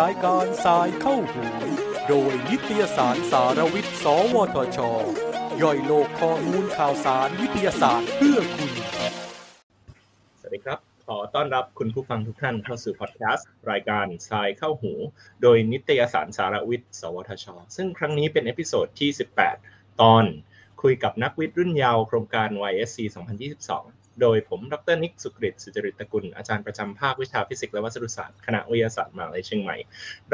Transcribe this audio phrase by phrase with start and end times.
[0.00, 1.44] รายการ Sci เข้าหู
[2.08, 4.78] โดยนิตยสารสารวิทย์ สวทช
[5.62, 8.72] ย่อยโลกข้อมูลข่าวสารวิทยาศาสตร์เพื่อคุณ
[10.40, 14.92] สวัสดีครับ ขอต้อนรับคุณผู้ฟังทุกท่านเข้าสู่พอดแคสต์รายการทรายเข้าหู
[15.42, 17.46] โดยนิตยสารสารวิทย์ สวทช
[17.76, 19.10] ซึ่งครั้งนี้เป็น episode ที่
[19.54, 20.24] 18 ตอน
[20.82, 29.76] คุยกับนักวิทย์รุ่นเยาว์โครงการ YSC 2022 โดยผมดรนิกสุกฤตสุจริตตกุล อาจารย์ประจำภาควิชาฟิสิกส์และวัสดุศาสตร์ คณะวิทยาศาสตร์มหาวิทยาลัยเชียงใหม่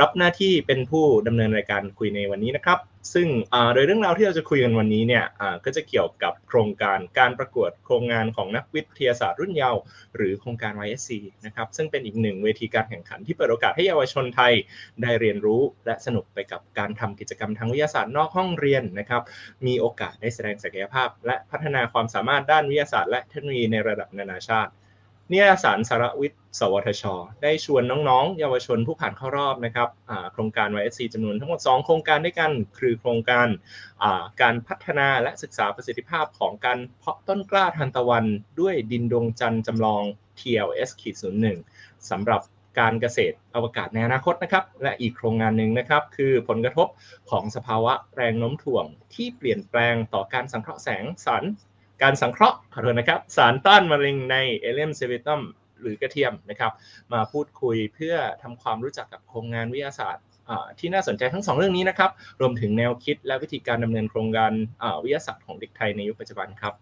[0.00, 2.78] รับหน้าที่เป็นผู้ดำเนินรายการคุยในวันนี้นะครับ
[3.14, 3.28] ซึ่ง
[3.74, 5.24] โดยเรื่องราวที่เราจะคุยกันวันนี้เนี่ย
[5.64, 9.80] ก็จะเกี่ยวกับโครงการการประกวดโครงงานของนักวิทยาศาสตร์รุ่นเยาว์
[10.16, 11.10] หรือโครงการ YSC
[11.46, 14.52] นะครับซึ่งเป็นอีกหนึ่งเวทีการแข่งขันที่เปิดโอกาสให้เยาวชนไทย
[15.02, 19.22] ได้เรียนรู้และสนุกไปกับการทำกิจกรรมทางวิทยาศาสตร์นอกห้องเรียนนะครับ
[19.66, 24.72] มีโอกาสได้แสดงศักยภาพ และพัฒนาความสามารถด้านวิทยาศาสตร์และเทคโนโลยีในระดับนานาชาติ
[25.32, 27.04] นิยสารสารวิทย์สวทช
[27.42, 29.88] ได้ชวนน้องๆ เยาวชนผู้ผ่านเข้ารอบนะครับ
[30.32, 33.48] โครงการ YSC จำนวนทั้งหมด 2 โครงการด้วยกันคือโครงการ
[34.40, 38.24] การพัฒนาและศึกษาประสิทธิภาพของการเพาะต้นกล้าทานตะวัน
[38.60, 40.02] ด้วยดินดวงจันทร์จำลอง
[40.38, 41.44] TLS-01
[42.10, 42.40] สำหรับ
[42.78, 46.88] การเกษตรอวกาศในอนาคตนะครับ และอีกโครงงานหนึ่งนะครับ คือผลกระทบ
[47.30, 51.44] ของสภาวะแรงโน้มถ่วงที่เปลี่ยนแปลงต่อการสังเคราะห์แสงสาร
[52.02, 55.40] การสังเคราะห์ขอโทษนะครับสารต้านมะเร็งใน Allium sativum
[55.80, 56.72] หรือกระเทียมนะครับ
[57.12, 60.24] มาพูดคุยเพื่อทำความรู้จักกับโครงงานวิทยาศาสตร์
[60.78, 62.10] ที่น่าสนใจทั้งสองเรื่องนี้นะครับ
[62.40, 64.52] รวมถึงแนวคิดและวิธีการดำเนินโครงการ
[65.02, 66.74] วิทยาศาสตร์ของเด็กไทยในยุคปัจจุบันครับ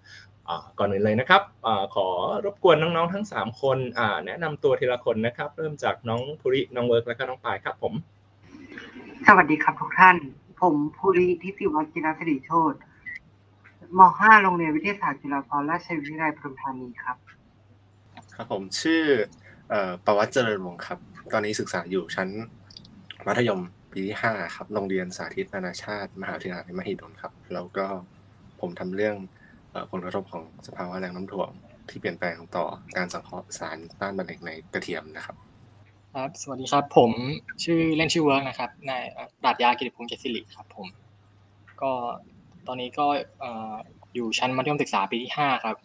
[0.79, 2.07] ก่อนอื่นเลยนะครับอขอ
[2.45, 3.79] รบกวนน้องๆทั้ง 3 คน
[4.27, 7.93] แนะนำตัวทีละคนนะครับ เริ่มจากน้องภูริน้องเวิร์กและก็น้องปายครับผม
[9.27, 10.17] สวัสดีครับทุกท่าน
[10.61, 12.75] ผมภูริทิติวัฒน์กินสิริโชต
[13.99, 17.17] ม .5 โรงเรียนวิทยาศาสตร์จุฬาภรณราชวิทยาลัยปทุมธานีครับ
[18.35, 19.03] ครับผมชื่อ
[20.07, 20.99] ประวัติเจริญวงศ์ครับ
[21.33, 22.29] ตอนนี้ศึกษาอยู่ชั้น
[23.27, 23.61] มัธยม
[23.93, 27.87] ปีที่ห้าครับโรงเรียนสาธิตนานาชาติ มหาวิทยาลัยมหิดลครับ แล้วก็
[28.61, 29.17] ผมทำเรื่อง
[29.91, 31.51] ผลกระทบของสภาวะแรงน้ำท่วม
[31.89, 32.67] ที่เปลี่ยนแปลงต่อ
[32.97, 35.37] การสังเคราะห์สารต้านมะเร็งในกระเทียมนะครับ
[36.15, 37.13] ครับ สวัสดีครับ ผม
[37.65, 39.03] ชื่อเล่นชื่อเวิร์กนะครับนาย
[39.43, 40.87] ปราดยากิติพงศ์เจสิริครับ ผม
[41.83, 41.93] ก็
[42.69, 43.07] ตอนนี้ก็
[44.15, 45.77] อยู่ชั้นมัธยมศึกษาปีที่ห้าครับ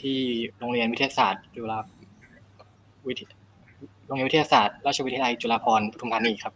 [0.00, 0.18] ที่
[0.58, 1.78] โรงเรียนวิทยาศาสตร์จุฬา
[3.08, 3.26] วิทย
[4.06, 6.54] โรงเรียนวิทยาศาสตร์ราชวิทยาลัยจุฬาภรณ์ปทุมธานีครับ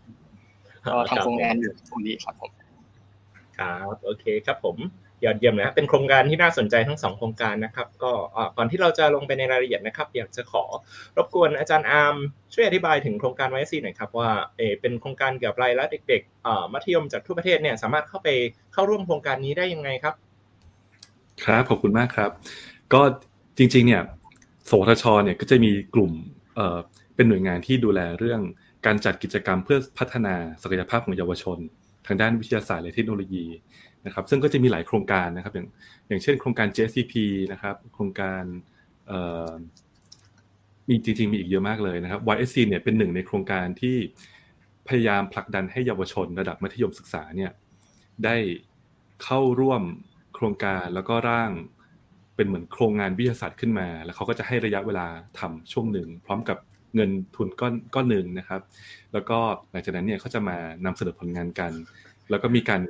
[0.93, 2.51] ก็ทำโครงงานอยู่ตรงนี้ครับผม
[3.59, 4.77] ครับโอเคครับผม
[5.25, 8.13] ยอดเยี่ยมนะเป็นโครงการที่น่าสนใจทั้งสองโครงการนะครับ ก็
[8.57, 10.65] ก่อนที่เราจะลงไปในรายละเอียดนะครับ อยากจะขอ
[11.17, 12.17] รบกวนอาจารย์อาร์ม
[12.55, 18.29] ช่วยอธิบายถึงโครงการไวซีหน่อยครับว่าเอเป็นโครงการเกี่ยวกับรายละเด็กๆมัธยมจากทั่วประเทศเนี่ยสามารถเข้าไป
[18.73, 20.15] เข้าร่วมโครงการนี้ได้ยังไงครับ
[21.45, 22.31] ครับขอบคุณมากครับ
[22.93, 23.01] ก็
[23.59, 24.03] จริงๆเนี่ย
[24.71, 26.13] สทชเนี่ยก็จะมีกลุ่ม
[27.17, 28.41] เป็นหน่วยงานที่ดูแลเรื่อง
[28.87, 31.59] การจัดกิจกรรมเพื่อพัฒนาศักยภาพของเยาวชน
[32.07, 33.45] ทางด้านวิทยาศาสตร์และเทคโนโลยี
[34.07, 35.67] นะครับซึ่งก็จะมีหลายโครงการนะครับ อย่าง
[36.09, 37.15] อย่างเช่นโครงการ JCP
[37.53, 38.43] นะครับ โครงการ
[40.89, 43.97] มีจริงๆ มีอีกเยอะมากเลยนะครับ YSC เนี่ยเป็นหนึ่งในโครงการที่
[44.89, 47.53] พยายามผลักดันให้เยาวชนระดับมัธยมศึกษาเนี่ย
[48.25, 48.37] ได้
[49.25, 49.83] เข้าร่วม
[50.35, 51.51] โครงการแล้วก็ร่าง
[52.37, 55.07] เป็นเหมือนโครงงานวิทยาศาสตร์ขึ้นมา แล้วเขาก็จะให้ระยะเวลา
[55.39, 56.59] ทำช่วงหนึ่ง พร้อมกับ
[56.95, 58.61] เงินทุนก้อนก้อนหนึ่งนะครับ
[59.13, 59.39] แล้วก็
[59.71, 61.73] หลังจากนั้นเนี่ยเขาจะมานำเสนอผลงานกัน
[62.31, 62.81] แล้วก็มีการ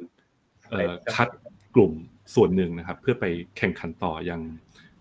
[1.14, 1.28] คัด
[1.74, 1.92] กลุ่ม
[2.34, 3.24] ส่วนหนึ่งนะครับ เพื่อไป
[3.56, 4.40] แข่งขันต่อยัง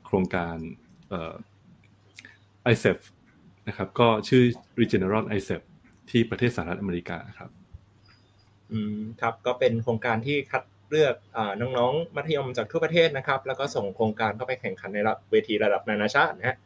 [0.05, 0.55] โครงการ
[2.63, 2.97] ISEF
[3.67, 4.43] นะครับ ก็ชื่อ
[4.79, 5.61] Regeneron ISEF
[6.09, 7.49] ที่ประเทศสหรัฐอเมริกาครับ
[8.71, 10.63] อืมครับ ก็เป็นโครงการที่คัด
[10.95, 11.15] เลือก
[11.61, 16.57] น้องๆมัธยมจากทั่วประเทศนะครับ แล้วก็ส่งโครงการเข้าไปแข่งขันในระดับเวทีระดับนานาชาตินะฮะ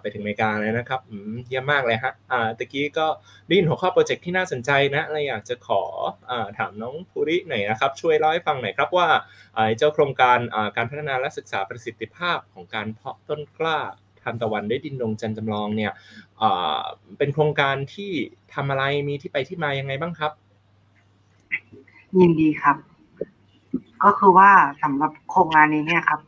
[0.00, 1.00] ไปถึงอเมริกาเลยนะครับ
[1.48, 2.12] เยี่ยมมากเลยฮะ
[2.58, 3.06] ตะกี้ก็
[3.46, 5.82] ได้ยินหัวข้อโปรเจกต์ที่น่าสนใจนะเลยอยากจะขอ
[6.58, 9.08] ถามน้องภูริหน่อยนะครับ ช่วยเล่าให้ฟังหน่อยครับว่า
[9.76, 10.38] เจ้าโครงการ
[10.76, 13.78] การพัฒนาและศึกษาประสิทธิภาพของการเพาะต้นกล้า
[14.22, 15.92] ทันตะวันได้ดินดงจันจำลองเนี่ย
[17.18, 18.12] เป็นโครงการที่
[18.54, 20.32] ทำอะไรมีที่ไปที่มายังไงบ้างครับ
[22.20, 22.91] ยินดีครับ
[24.04, 24.50] ก็คือว่า
[24.82, 26.20] สำหรับโครงงานนี้เนี่ยครับ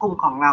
[0.00, 0.52] กลุ่มของเรา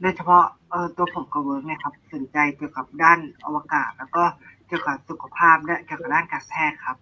[0.00, 4.22] โดยเฉพาะเออตัวผมกับเวิร์กเนี่ยครับสนใจเกี่ยวกับด้านอวกาศ แล้วก็
[4.66, 6.96] เกี่ยวกับสุขภาพและเกี่ยวกับด้านการแพทย์ครับ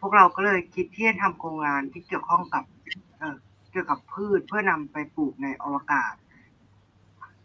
[0.00, 2.64] พวกเราก็เลยคิดที่จะทำโครงงานที่เกี่ยวข้องกับ
[3.18, 3.36] เออ
[3.70, 6.14] เกี่ยวกับพืชเพื่อนำไปปลูกในอวกาศ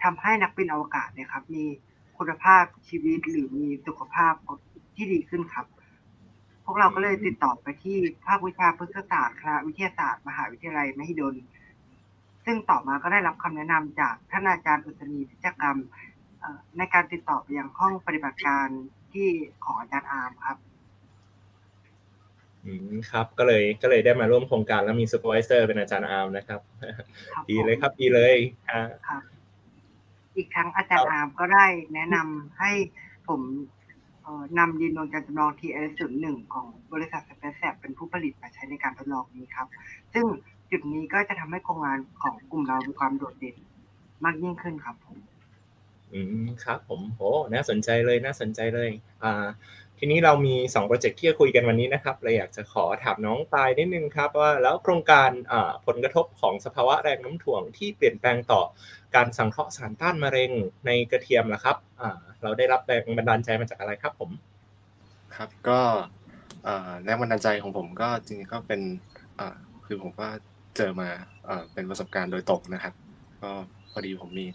[0.03, 1.65] ทำให้นักบินอวกาศเนี่ยครับ มี
[2.17, 4.33] คุณภาพชีวิตหรือมีสุขภาพ
[4.95, 5.65] ที่ดีขึ้นครับ
[6.65, 11.35] พวกเราก็เลยติดต่อไปที่ภาควิชาพฤกษศาสตร์คณะวิทยาศาสตร์ มหาวิทยาลัยมหิดล
[12.45, 15.77] ซึ่งต่อมาก็ได้รับคำแนะนำจากท่านอาจารย์อุตนีพิจกรรม
[16.77, 18.67] ในการติดต่อไปยังห้องปฏิบัติการ
[19.13, 19.27] ที่
[19.63, 20.57] ของอาจารย์อาร์มครับ
[22.65, 26.61] อืมครับก็เลยก็เลยได้มาร่วมโครงการแล้วมี supervisor เป็นอาจารย์อาร์มนะครับ
[27.49, 28.35] ดีเลยครับดีเลย
[28.69, 29.21] ครับ
[30.35, 32.71] อีกครั้งอาจารย์อาร์มก็ได้แนะนำให้
[33.27, 33.41] ผม
[34.57, 39.67] นำดินโนนการจำลอง TS01 ของบริษัทสเปซแซเป็นผู้ผลิตมาใช้ในการทดลองนี้ครับ
[40.13, 40.25] ซึ่ง
[40.71, 43.55] จุดนี้ก็จะทำให้โครงงานของกลุ่มเรามีความโดดเด่น
[44.25, 45.17] มากยิ่งขึ้นครับผม
[46.13, 47.21] อืมครับ ผมโห
[47.53, 48.89] น่าสนใจเลยน่าสนใจเลย
[49.23, 49.45] อ่า
[50.05, 55.29] ทีนี้เรามี2โปรเจกต์ที่จะคุยกันวันนี้นะครับเราอยากจะขอถามน้องปายนิดนึงครับว่าแล้วโครงการ
[55.85, 58.61] ผลกระทบของสภาวะแรงน้ำถ่วงที่เปลี่ยนแปลงต่อ
[59.15, 60.51] การสังเคราะห์สารต้านมะเร็ง
[60.85, 61.77] ในกระเทียมล่ะครับ
[62.43, 64.29] เราได้รับแรงบันดาลใจมาจากอะไรครับผม
[65.35, 65.79] ครับก็
[67.03, 68.81] แรงบันดาลใจของผมก็จริงๆก็เป็น
[69.85, 70.27] คือผมก็
[70.77, 71.09] เจอมา
[71.73, 72.93] เป็นประสบการณ์โดยตรงนะครับ
[73.43, 73.51] ก็
[73.91, 74.47] พอดีผมมี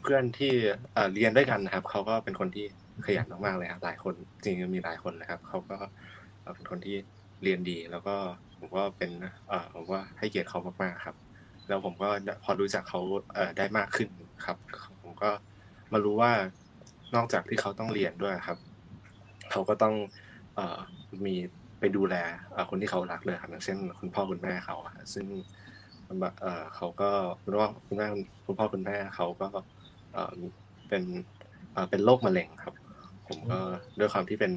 [0.00, 0.52] เพื่อนที่
[1.12, 2.66] เรียนด้วยกันนะครับเขาก็เป็นคนที่
[3.06, 5.76] ขยันมากๆเลยครับหลายคนจริงๆมีหลายคนนะครับเขาก็
[6.54, 6.96] เป็นคนที่
[7.42, 8.14] เรียนดี แล้วก็
[8.58, 9.10] ผมก็เป็น
[9.74, 11.16] ผมว่าให้เกียรติเขามากๆครับ
[11.68, 12.08] แล้วผมก็
[12.44, 13.00] พอรู้จักเขา
[13.56, 14.08] ได้มากขึ้น
[14.44, 14.56] ครับ
[15.02, 15.30] ผมก็
[15.92, 16.32] มารู้ว่า
[17.14, 18.58] นอกจากที่เขาต้องเรียนด้วยครับ
[19.50, 19.94] เขาก็ต้อง
[21.26, 21.34] มี
[21.80, 22.14] ไปดูแล
[22.70, 24.76] คนที่เขารักเลยครับอย่างเช่น คุณพ่อคุณแม่เขา
[25.14, 25.26] ซึ่ง
[26.76, 27.10] เขาก็
[27.42, 28.06] คุณว่าคุณแม่
[28.46, 29.46] คุณพ่อคุณแม่เขาก็
[30.88, 31.02] เป็น
[31.90, 32.74] เป็นโรคมะเร็งครับ
[33.30, 33.58] ผมก็
[33.98, 34.52] ด้วยความที่เป็น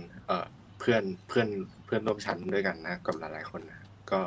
[0.79, 1.47] เพื่อนเพื่อน
[1.85, 3.79] เพื่อนร่วมชั้นด้วยกันนะกับหลายๆคนนะ
[4.11, 4.19] ก็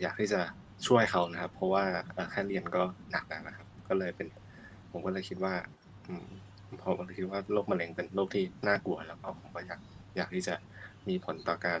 [0.00, 0.40] อยากที่จะ
[0.86, 1.84] ช่วยเขานะครับ เพราะว่า
[2.30, 4.28] แค่เรียนก็หนักแล้วนะครับ ก็เลยเป็น
[4.92, 5.54] ผมก็เลยคิดว่า
[6.84, 9.80] ผมก็เลยคิดว่าโรคมะเร็งเป็นโรคที่น่ากลัวแล้วก็ผมก็อยาก
[10.16, 10.54] อยากที่จะ
[11.08, 11.80] มีผลต่อการ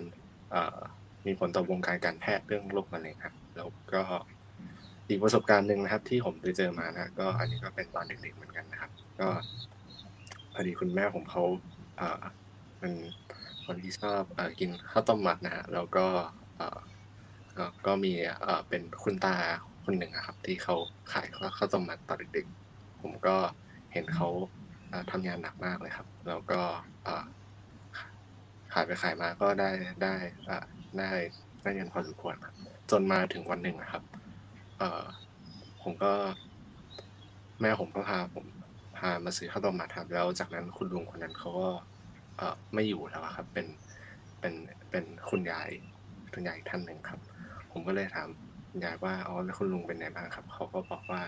[1.26, 4.02] มีผลต่อวงการการแพทย์เรื่องโรคมะเร็งครับ แล้วก็
[5.08, 8.90] อีกประสบการณ์หนึ่งนะครับ ที่ผมไปเจอมานะก็อันนี้ก็เป็นตอนเด็กๆเหมือนกันนะครับ
[9.20, 9.28] ก็
[10.52, 11.44] พอดีคุณแม่ผมเขา
[12.78, 12.92] เป็น
[13.64, 14.22] คนที่ชอบ
[14.60, 16.06] กินข้าวต้มมัดนะฮะแล้วก็
[17.86, 18.12] ก็มี
[18.68, 19.36] เป็นคุณตา
[19.84, 20.76] คนหนึ่งครับ ที่เขา
[21.12, 21.26] ขาย
[21.58, 23.36] ข้าวต้มมัดตอนเด็กๆผมก็
[23.92, 24.28] เห็นเขา
[25.10, 26.60] ทำงานหนักมากเลยครับ แล้วก็
[28.72, 29.70] ขายไปขายมาก็ได้
[30.02, 30.14] ได้
[30.98, 31.10] ได้
[31.62, 32.54] ได้เงินพอสมควรครับ
[32.90, 34.02] จนมาถึงวันหนึ่งนะครับ
[34.78, 35.04] เออ
[35.82, 36.12] ผมก็
[37.60, 38.44] แม่ผมก็พาผม
[39.00, 41.68] พามาซื้อข้าวต้มมัดครับแล้วจากนั้นคุณลุงคนนั้นเขาก็
[42.36, 43.66] เออไม่อยู่แล้วครับ เป็น
[44.40, 44.54] เป็น
[44.90, 45.68] เป็นคุณยาย
[46.34, 47.20] คุณยายท่านหนึ่งครับ
[47.72, 48.28] ผมก็เลยถาม
[48.84, 51.20] ยายว่าอ๋อแล้วคุณลุงเป็นไงบ้างครับเขาก็บอกว่า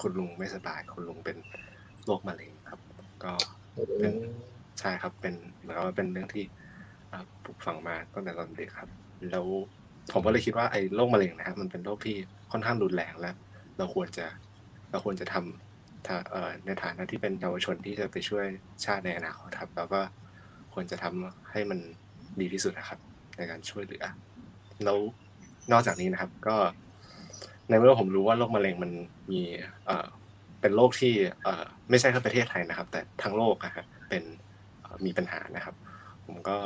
[0.00, 1.36] คุณลุงไม่สบาย คุณลุงเป็น
[2.04, 2.80] โรคมะเร็งครับ
[3.24, 3.32] ก็
[3.98, 4.14] เป็น
[4.80, 6.44] ใช่ครับเป็นเหมือนว่าเป็นเรื่องที่
[7.44, 8.88] ปลูกฝังมาตั้งแต่ตอนเด็กครับ
[9.30, 9.46] แล้ว
[10.12, 12.16] ผมก็เลยคิดว่าไอ้โรคมะเร็งนะครับมันเป็นโรคที่
[12.52, 13.36] ค่อนข้างรุนแรงแล้ว
[13.78, 14.26] เราควรจะ
[14.90, 15.69] เราควรจะทำ
[16.66, 18.46] ในฐานะที่เป็นเยาวชนที่จะไปช่วย
[18.84, 20.00] ชาติในอนาคตครับแล้วก็
[20.72, 21.78] ควรจะทำให้มัน
[22.40, 22.98] ดีที่สุดนะครับ
[23.36, 24.04] ในการช่วยเหลือ
[24.84, 24.98] แล้ว
[25.72, 26.56] นอกจากนี้นะครับ ก็
[27.68, 28.90] ในเมื่อผมรู้ว่าโรคมะเร็งมัน
[29.30, 29.42] มี
[30.60, 31.14] เป็นโรคที่
[31.90, 34.24] ไม่ใช่แค่ประเทศไทยนะครับ แต่ทั้งโลกนะครับเป็น
[35.04, 35.74] มีปัญหานะครับ
[36.26, 36.56] ผมก็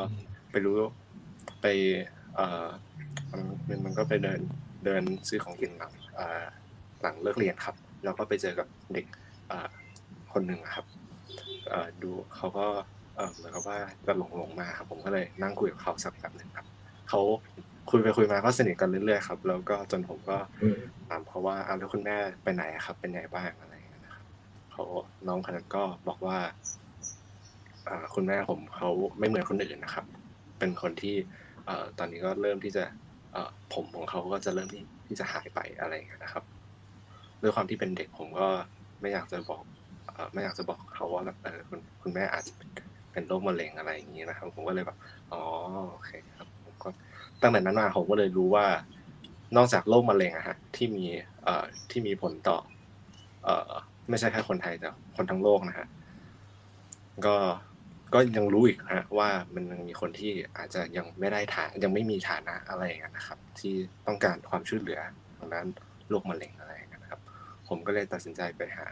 [0.50, 0.76] ไปรู้
[1.62, 1.66] ไป
[2.34, 2.40] เอ
[3.68, 4.40] มันมันก็ไปเดิน
[4.84, 5.92] เดินซื้อของกินหลัง
[7.02, 9.06] หลังเลิกเรียนครับ แล้วก็ไปเจอกับเด็ก
[10.32, 10.86] คนหนึ่งครับ
[12.02, 12.66] ดูเขาก็
[13.34, 16.66] เหมือนกับว่าจะหลงหลงมาครับ ผมก็เลยนั่งคุยกับเขาสักแบบหนึ่งครับ
[17.08, 17.20] เขา
[17.90, 20.38] คุยไปคุยมาก็สนิทกันเรื่อยๆครับแล้วก็จนผมก็
[21.08, 23.74] ถามเขาว่าอ้าวแล้วคุณแม่ไปไหนครับ เป็นไงบ้างอะไร
[24.04, 24.24] นะครับ
[24.72, 24.84] เขา
[25.28, 26.38] น้องคนนั้นก็บอกว่า
[28.14, 30.04] คุณแม่ผมเขาไม่เหมือนคนอื่นนะครับ
[30.58, 31.16] เป็นคนที่
[31.98, 32.84] ตอนนี้ก็เริ่มที่จะ
[33.74, 35.92] ผมของเขาก็จะเริ่มที่ที่จะหายไปอะไร
[36.24, 36.44] นะครับ
[37.42, 38.48] ด้วยความที่เป็นเด็กผมก็
[39.00, 39.62] ไม่อยากจะบอก
[40.32, 42.52] ไม่อยากจะบอกเขาว่าแบบคุณคุณแม่อาจจะ
[43.12, 44.98] เป็นโรคมะเร็งอะไรอย่างนี้นะครับ ผมก็เลยแบบ
[45.32, 45.42] อ๋อ
[45.92, 46.88] โอเคครับผมก็
[47.40, 48.66] ตั้งแต่นั้นมาผมก็เลยรู้ว่า
[49.56, 51.04] นอกจากโรคมะเร็งอะฮะที่มี
[51.44, 52.58] เอ่อที่มีผลต่อ
[53.44, 53.72] เอ่อ
[54.08, 55.86] ไม่ใช่แค่คนไทยแต่คนทั้งโลกนะฮะ
[57.26, 57.36] ก็
[58.14, 63.74] ก็ยังรู้อีกฮะว่ามันยังมีคนที่อาจจะยังไม่ได้ฐานยังไม่มีฐานะอะไรอย่างนะครับ ที่
[64.06, 65.00] ต้องการความช่วยเหลือ
[65.38, 65.66] ทางด้าน
[66.08, 66.50] โรคมะเร็ง
[67.68, 68.86] ผมก็เลยตัดสินใจไปหา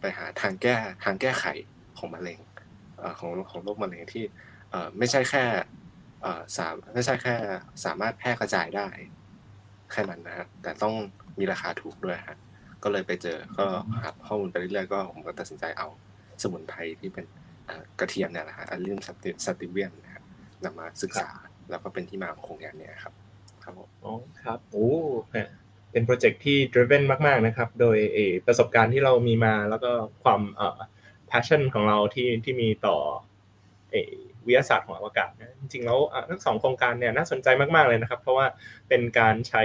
[0.00, 1.44] ไปหาทางแก้ทางแก้ไข
[1.98, 2.38] ของมะเร็ง
[3.18, 4.24] ของของโรคมะเร็งที่
[4.98, 5.44] ไม่ใช่แค่
[6.56, 7.34] สามไม่ใช่แค่
[7.84, 8.88] สามารถแพร่กระจายได้
[9.92, 10.94] แค่นั้นนะฮะแต่ต้อง
[11.38, 12.38] มีราคาถูกด้วยฮะ
[12.82, 13.66] ก็เลยไปเจอก็
[14.00, 15.88] หาข้อมูลไปเรื่อยๆก็ผมก็ตัดสินใจเอา
[16.42, 17.24] สมุนไพรที่เป็น
[18.00, 18.98] กระเทียมเนี่ยแหละฮะอัลลิม
[19.46, 20.24] สติเวียนนะครับ
[20.64, 21.30] นำมาศึกษา
[21.70, 23.14] แล้วก็เป็นที่มาของโครงการนี้ครับ
[23.64, 24.88] ครับผมอ๋อครับโอ้
[25.96, 27.98] เป็นโปรเจกต์ที่ driven มากๆนะครับ โดย
[28.46, 29.90] ประสบการณ์ที่เรามีมาแล้วก็
[30.24, 30.80] ความเอ่อ
[31.30, 32.96] passion ของเราที่ที่มีต่อ
[34.46, 35.98] วิทยาศาสตร์ของอวกาศนะจริงๆแล้ว
[36.30, 38.46] ทั้งสองโครงการเนี่ยน่าสนใจมากๆเลยนะครับ เพราะว่า
[38.88, 39.62] เป็นการใช้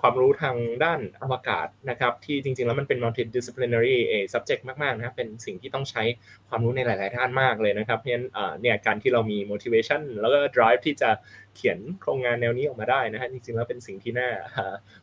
[0.00, 3.96] ความรู้ทางด้านอวกาศนะครับที่จริงๆ แล้วมันเป็น multidisciplinary
[4.32, 6.02] subject มากๆนะครับเป็นสิ่งที่ต้องใช้
[6.48, 8.26] ความรู้ในหลายๆด้านมากเลยนะครับเพราะฉะนั้น
[8.60, 11.10] เนี่ยการที่เรามี motivation แล้วก็ drive ที่จะ
[11.56, 14.30] เขียนโครงงานแนวนี้ออกมาได้นะฮะจริงๆ แล้วเป็นสิ่งที่น่า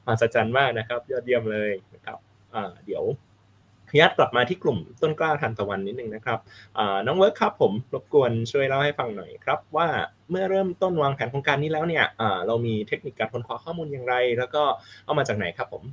[0.05, 2.17] มหัศจรรย์มากนะครับ ยอดเยี่ยมเลยนะครับ
[2.85, 3.03] เดี๋ยว
[3.89, 6.39] ขออนกลับมาที่กลุ่มต้นกล้าทันตะวันนิดนึงนะครับ
[7.05, 9.87] น้องเวิร์คครับผมรบกวนช่วยเล่าให้ฟังหน่อยครับ ว่า
[10.29, 12.05] เมื่อเริ่มต้นวางแผนโครงการนี้แล้วเนี่ย
[12.47, 14.63] เรามีเทคนิคการค้นคว้าข้อมูลอย่างไร แล้วก็
[15.05, 15.83] เอามาจากไหนครับผม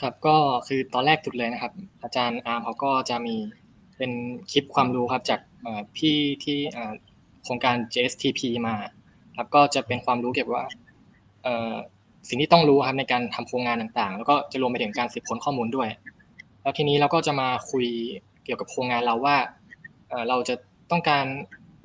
[0.00, 3.36] ครับก็คือตอนแรกสุดเลยนะครับ อาจารย์อาร์มเขาก็จะมี
[3.98, 4.12] เป็น
[4.52, 5.40] คลิปความรู้ครับจาก
[5.96, 6.58] พี่ที่
[7.44, 8.74] โครงการ JSTP มา
[9.36, 10.66] ครับก็จะเป็นความรู้เกี่ยวกับว่า
[12.28, 15.88] สิ่งที่ต้องรู้ครับในการทำโครงงานต่างๆ แล้วก็จะรวมไปถึงการสืบค้นข้อมูลด้วย
[16.62, 17.86] แล้วทีนี้เราก็จะมาคุย
[18.44, 19.36] เกี่ยวกับโครงงานเราว่า
[20.28, 20.54] เราจะ
[20.90, 21.26] ต้องการ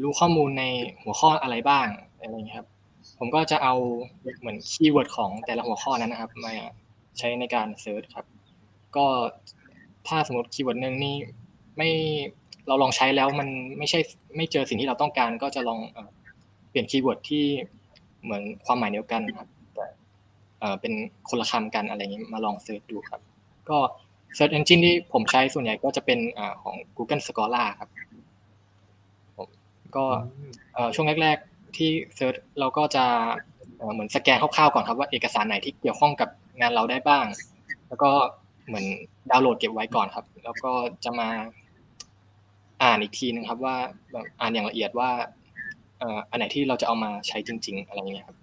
[0.04, 0.64] รู้ข้อมูลใน
[1.04, 1.88] หัวข้ออะไรบ้าง
[2.22, 2.68] อะไรอย่างเงี้ยครับ
[3.20, 3.74] ผมก็จะเอา
[4.40, 6.54] เหมือน keyword ของแต่ละหัวข้อนั้นนะครับ มา
[7.18, 8.26] ใช้ในการ search ครับ
[8.96, 9.06] ก็
[10.08, 11.16] ถ้าสมมติ keyword หนึ่งนี่
[11.78, 11.90] ไม่
[12.68, 14.00] เราลองใช้แล้วมันไม่ใช่
[14.36, 15.80] ไม่เจอสิ่งที่เราต้องการ ก็จะลอง
[16.70, 17.46] เปลี่ยน keyword ที่
[18.24, 19.86] เหมือนความหมายเดียวกันครับแต่
[20.82, 20.94] เป็น
[21.30, 23.22] คนละคำกันอะไรอย่างนี้มาลอง search ดูครับ
[23.70, 23.78] ก็
[24.38, 27.90] Search Engine ที่ผมใช้ส่วนใหญ่ก็จะเป็นอ่าของ Google Scholar ครับ
[29.38, 29.50] ผม
[29.96, 30.06] ก็
[30.74, 33.06] เอ่อช่วงแรก ๆ ที่ search เราก็จะ
[33.78, 37.26] เอ่อเหมือนสแกนคร่าวๆก่อนครับว่าเอกสารไหนที่เกี่ยวข้องกับงานเราได้บ้าง
[37.88, 38.12] แล้วก็
[38.68, 38.86] เหมือน
[39.32, 40.72] ดาวน์โหลดเก็บไว้ก่อนครับ แล้วก็
[41.04, 41.30] จะมา
[42.84, 43.76] อ่านอีกทีนึงครับ ว่า
[44.12, 45.10] แบบอ่านอย่างละเอียดว่า
[46.00, 48.43] เอ่ออันไหนที่เราจะเอามาใช้จริง ๆ อะไรอย่างเงี้ยครับอ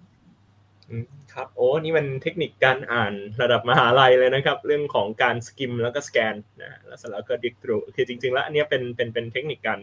[1.33, 9.79] ครับโอ้นี่มันเทคนิคการอ่านระดับมหาลัยเลยนะครับ เรื่องของการสกิมแล้วก็สแกนนะแล้วเสร็จแล้วก็ดิกทรูคือจริง ๆ แล้วอันเนี้ยเป็นเป็นเป็นเทคนิคการ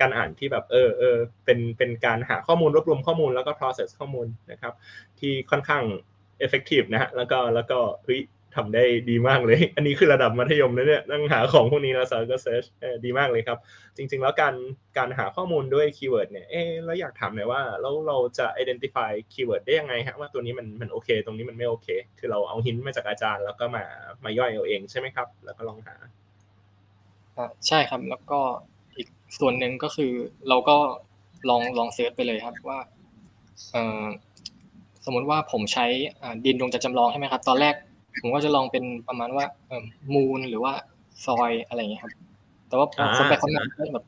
[0.00, 4.74] การอ่านที่แบบเออเออเป็นเป็นการหาข้อมูลรวบรวมข้อมูลแล้วก็ process ข้อมูลนะครับ
[5.20, 5.84] ที่ค่อนข้าง
[6.44, 8.20] effective นะฮะแล้วก็แล้วก็เฮ้ย
[8.56, 13.58] ทำได้ดีมากเลย อันนี้คือระดับมัธยมนะเนี่ยนั่งหาของพวกนี้แล้วก็ search เออดีมากเลยครับ
[13.96, 14.54] จริง ๆ แล้วการ
[14.98, 23.84] การหาข้อมูลด้วย keyword เนี่ยเอ๊แล้วอยากถามหน่อยว่าแล้วเราจะ identify keyword ได้ยังไงฮะว่าตัวนี้มันมันโอเค ตรงนี้มันไม่โอเค คือเราเอา hint มาจากอาจารย์ แล้วก็มา
[24.24, 25.96] มาย่อยเอาเองใช่ไหมครับ แล้วก็ลองหา
[27.68, 28.40] ใช่ครับแล้วก็
[28.96, 29.08] อีก
[29.38, 30.12] ส่วนหนึ่งก็คือ
[30.48, 30.76] เราก็
[31.48, 32.80] ลองลองเซิร์ชไปเลยครับว่า
[35.04, 35.86] สมมติว่าผมใช้
[36.44, 37.74] ดินดวงจันทร์จำลองใช่ไหมครับ ตอนแรก
[38.20, 40.72] ผมก็จะลองเป็นประมาณว่าเอ่อมูนหรือว่า
[41.26, 42.12] ซอยอะไรอย่างเงี้ยครับ
[42.68, 44.04] แต่ว่าพออ่าคนไปคนมาก็แบบ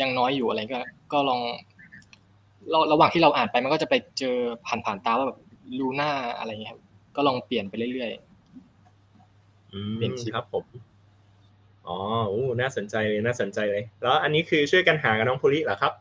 [0.00, 0.80] ยังน้อยอยู่อะไรก็
[1.12, 1.40] ก็ลอง
[2.70, 4.36] เราระหว่างที่เราอ่านไปมันก็จะไปเจอ
[4.66, 5.38] ผ่านผ่านๆตาว่าแบบ
[5.78, 6.80] ลูน่าอะไรอย่างเงี้ยครับ
[7.16, 8.10] ก็ลองเปลี่ยนไปเรื่อย
[9.72, 10.64] อืมเป็นคลิปครับผม
[11.88, 11.98] อ๋อ
[12.32, 15.92] อู้น่าสนใจเลยน่าสนใจเลย แล้ว อันนี้คือช่วยกันหากับน้องภูริเหรอครับ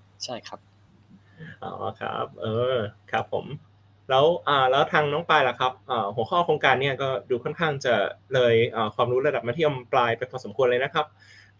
[0.00, 0.60] ๆใช่ครับ
[1.62, 2.76] อ๋อครับ เออ
[3.10, 3.46] ครับผม
[4.12, 7.94] แล้วอ่าแล้วทางน้องปลายล่ะครับอ่าหัวข้อโครงการเนี่ยก็ดูค่อนข้างจะ
[8.34, 11.06] เลยอ่าความรู้ระดับมัธยมปลายไปพอสมควรเลยนะครับ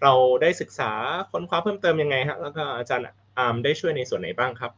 [0.02, 0.90] เราได้ศึกษา
[1.32, 3.06] ค้นคว้าเพิ่มเติมยังไงฮะแล้วก็อาจารย์
[3.38, 4.73] อามได้ช่วยในส่วนไหนบ้างครับ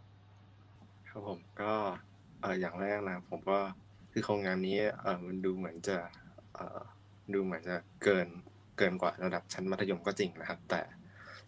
[1.09, 1.73] ครับผมก็
[2.40, 3.59] เอออย่างแรกนะผมก็
[4.12, 5.97] คือโครงงานนี้เออมันดูเหมือนจะ
[6.54, 6.81] เออ
[7.35, 8.28] ดูเหมือนจะเกิน
[8.78, 10.81] เกินกว่าระดับชั้นมัธยมก็จริงนะครับ แต่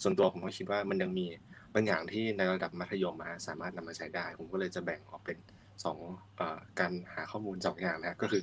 [0.02, 1.26] ส่วนตัวผมก็คิดว่ามันยังมี
[1.74, 3.14] บางอย่างที่ในระดับมัธยม
[3.46, 5.36] สามารถนำมาใช้ได้ ผมก็เลยจะแบ่งออกเป็น
[5.84, 5.98] สอง
[6.40, 6.42] อ
[6.80, 8.42] การหาข้อมูลสองอย่างนะก็คือ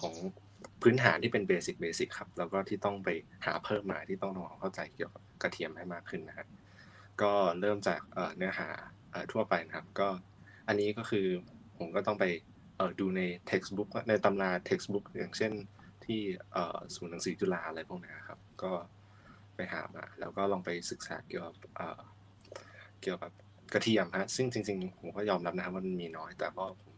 [0.00, 0.14] ของ
[0.82, 3.08] พื้นฐานที่เป็นเบสิกเบสิกครับ แล้วก็ที่ต้องไป
[3.46, 6.48] หาเพิ่มมาที่ต้องทำความเข้าใจเกี่ยวกับกระเทียมให้มากขึ้นนะครับ
[7.22, 8.00] ก็เริ่มจาก
[8.36, 8.68] เนื้อหา
[9.14, 10.08] อทั่วไปนะครับ ก็
[10.68, 11.26] อันนี้ก็คือ
[11.78, 12.24] ผมก็ต้องไป
[13.00, 15.52] ดูใน textbook ในตำรา textbook อย่างเช่น
[16.04, 16.20] ที่
[16.94, 18.72] ศูนย์หนังสือจุฬาอะไรพวกนี้ครับ ก็
[19.54, 21.54] ไปหามา แล้วก็ลองไปศึกษาเกี่ยวกับ
[23.02, 23.32] เกี่ยวกับ
[23.72, 26.94] กระเทียมฮะซึ่งจริงๆผมก็ยอมรับนะครับว่ามันมีน้อยแต่ก็ผม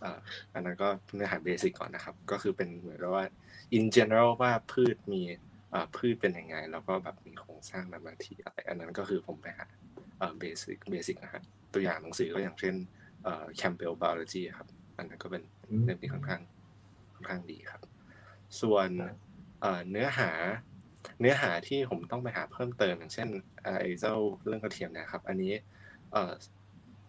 [0.00, 0.18] เอ่อ
[0.54, 3.24] อันนั้นก็เนื้อหาเบสิกก่อนนะครับ ก็คือเป็นเหมือนกับว่า
[3.76, 5.22] in general ว่าพืชมี
[5.70, 9.66] เอ่อพืชเป็นยังไง แล้วก็แบบมีโครงสร้างนานาทีอะไรอันนั้นก็คือผมไปหา
[10.18, 11.42] เอ่อ basic basic นะฮะ
[11.72, 12.74] ตัวอย่างหนังสือก็อย่างเช่น
[13.24, 16.42] เอ่อ Campbell Biology ครับ อันนั้นก็เป็นอืมเล่มที่ค่อนข้าง
[17.14, 17.82] ค่อนข้างดีครับ
[18.60, 18.88] ส่วน
[19.60, 20.30] เอ่อเนื้อหา
[21.20, 23.28] เนื้อหาที่ผมต้องไปหาเพิ่มเติมอย่างเช่น
[23.62, 24.14] เอ่อไอ้เจ้า
[24.46, 25.75] เรื่องกระเทียมเนะครับ อันนี้เอ่อ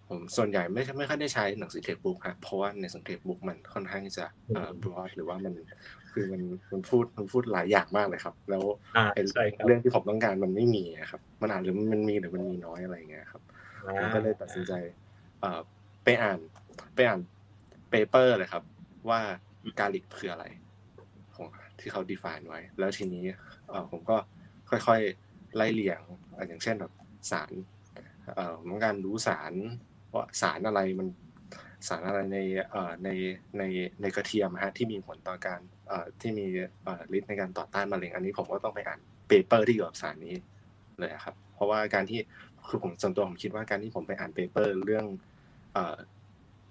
[0.09, 5.53] ผมส่วนใหญ่ไม่ไม่ค่อยได้ใช้หนังสือ textbook ครับเพราะว่าในหนังสือ textbook มันค่อนข้างที่จะเอ่อ broad หรือว่ามัน
[6.11, 8.63] คือมันมันพูดมันพูดหลายอย่างมากเลยครับ แล้ว
[8.97, 13.41] อ่าไอ้ใช่ครับเรื่องที่ผมต้องการมันไม่มีอะครับ มันอาจหรือมันมีหรือมันมีน้อยอะไรอย่างเงี้ยครับ
[13.97, 14.73] ผมก็เลยตัดสินใจ
[15.39, 15.59] เอ่อ
[16.03, 16.39] ไปอ่าน
[16.95, 17.19] ไปอ่าน
[17.89, 18.63] เปเปอร์เลยครับ
[19.09, 19.19] ว่า
[19.79, 20.45] การลิกคืออะไร
[21.35, 21.47] ของ
[21.79, 23.25] ที่เขา define ไว้ แล้วทีนี้
[23.69, 24.17] เออผมก็
[24.69, 25.99] ค่อยๆไล่เลียง
[26.47, 26.91] อย่างเช่นแบบ
[27.31, 27.76] สารเอ่อ
[28.67, 29.53] ของการรู้สาร
[30.13, 31.07] ว่าสารอะไรมัน
[31.87, 32.39] สารอะไรใน
[32.71, 33.09] เอ่อใน
[33.57, 33.63] ใน
[34.01, 36.45] ในกระเทียมฮะที่มีผลต่อการเอ่อที่มี
[36.83, 40.35] เอ่อฤทธิ์ในการต่อต้านมะเร็งอันนี้ผมก็ต้องไปอ่าน paper ที่เกี่ยวกับสารนี้
[40.99, 42.19] เลยครับ เพราะว่าการที่
[42.67, 45.05] คือผมส่วนตัวผมคิดว่าการที่ผมไปอ่าน paper เรื่อง
[45.73, 45.95] เอ่อ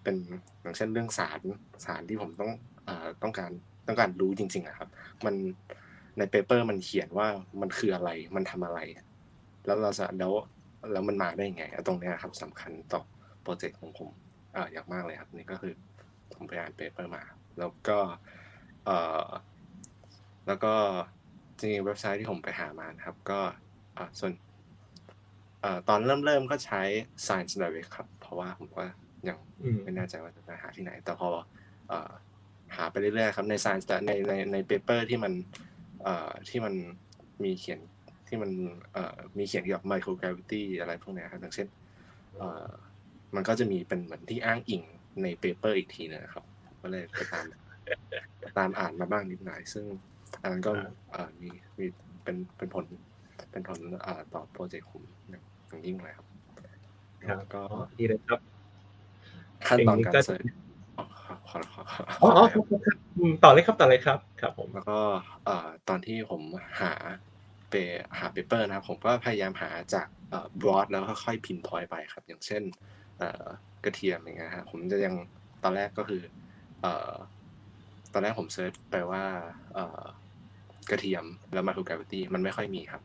[0.02, 0.16] เป็น
[0.62, 1.40] อย่างเช่นเรื่องสาร
[1.84, 2.50] สารที่ผมต้อง
[2.84, 3.50] เอ่อต้องการ
[3.86, 4.88] ต้องการรู้จริงๆอะครับ
[5.24, 5.34] มัน
[6.18, 7.28] ใน paper มันเขียนว่า
[7.60, 8.80] มันคืออะไรมันทำอะไร
[9.66, 10.32] แล้วเราจะแล้ว
[10.92, 13.02] แล้วมันมาได้ยังไงตรงเนี้ยครับสำคัญต่อ
[13.42, 14.08] โปรเจกต์ของผม
[14.52, 15.72] เอ่ออย่างมากเลยครับ นี่ก็คือ
[16.34, 17.22] ผมไปอ่าน paper มา
[17.58, 17.98] แล้วก็
[18.84, 19.28] เอ่อ
[20.46, 20.74] แล้วก็
[21.58, 23.40] จริงๆเว็บไซต์ที่ผมไปหามานะครับ ก็
[23.96, 24.32] อ่าส่วน
[25.60, 26.82] เอ่อตอนเริ่มเริ่มก็ใช้
[27.26, 28.88] Science Direct ครับ เพราะว่าผมว่า
[29.28, 31.28] ยังอืมไม่แน่ใจว่าจะไปหาที่ไหน แต่พอ
[31.88, 32.10] เอ่อ
[32.76, 35.32] หาไปเรื่อยๆครับใน Science แต่ในในใน paper ที่มัน
[36.02, 36.74] เอ่อที่มัน
[37.44, 37.80] มีเขียน
[38.28, 38.50] ที่มัน
[38.92, 41.68] เอ่อมีเขียนเกี่ยวกับ microgravity อะไรพวกเนี้ยครับอย่างเช่น
[42.38, 42.66] เอ่อ
[43.34, 44.82] มันก็จะมีเป็นเหมือนที่อ้างอิง
[45.22, 47.44] ในเปเปอร์อีกทีนึงนะครับผมก็เลยไปตาม
[48.58, 49.84] ตามอ่านมาบ้างนิดหน่อย ซึ่ง
[50.42, 50.72] อันนั้นก็
[51.10, 51.86] เอ่อมีมี
[52.24, 52.84] เป็นเป็นผล
[53.50, 55.32] เป็นผลเอ่อต่อโปรเจกต์ผมอ
[55.70, 56.26] ย่างยิ่งเลยครับ
[57.28, 57.62] ครับแล้วก็
[57.98, 58.40] ดีเลยครับ
[59.68, 60.42] ขั้นตอนการก็เสิร์ช
[60.98, 64.98] อ๋อขอขอขอขออ๋ออ๋อขอครับครับอืมต่อเลยครับต่อเลยครับ ครับ ผมแล้วก็
[65.44, 66.42] เอ่อตอนที่ผม
[66.80, 66.92] หา
[67.70, 67.74] เป
[68.18, 72.62] หา paper นะครับผมก็พยายามหาจากเอ่อ broad แล้วก็ค่อย pinpoint ไปครับ อย่างเช่น
[73.84, 75.14] กระเทียมอย่างเงี้ยฮะผมจะยัง
[75.64, 76.22] ตอนแรกก็คือ
[78.12, 79.22] ตอนแรกผม search ไปว่า
[80.90, 83.02] กระเทียมแล้วมา c ู o ก r a v i t y มันไม่ค่อยมีครับ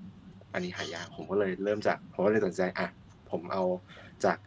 [0.53, 2.88] อันนี้หายากผมก็เลยเริ่มจาก ผมก็เลยตัดใจอะ
[3.32, 3.63] ผมเอา
[4.25, 4.38] จาก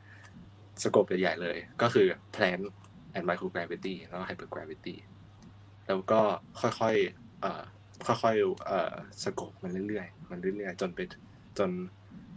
[0.83, 2.65] scope ใหญ่ๆเลย ก็คือ plant
[3.17, 4.97] and microgravity แล้วก็ hypergravity
[5.87, 6.21] แล้วก็
[6.61, 7.63] ค่อยๆเอ่อ
[8.07, 11.01] ค่อยๆเอ่อ scope มันเรื่อยๆ มันเรื่อยๆ จนไป
[11.59, 11.71] จน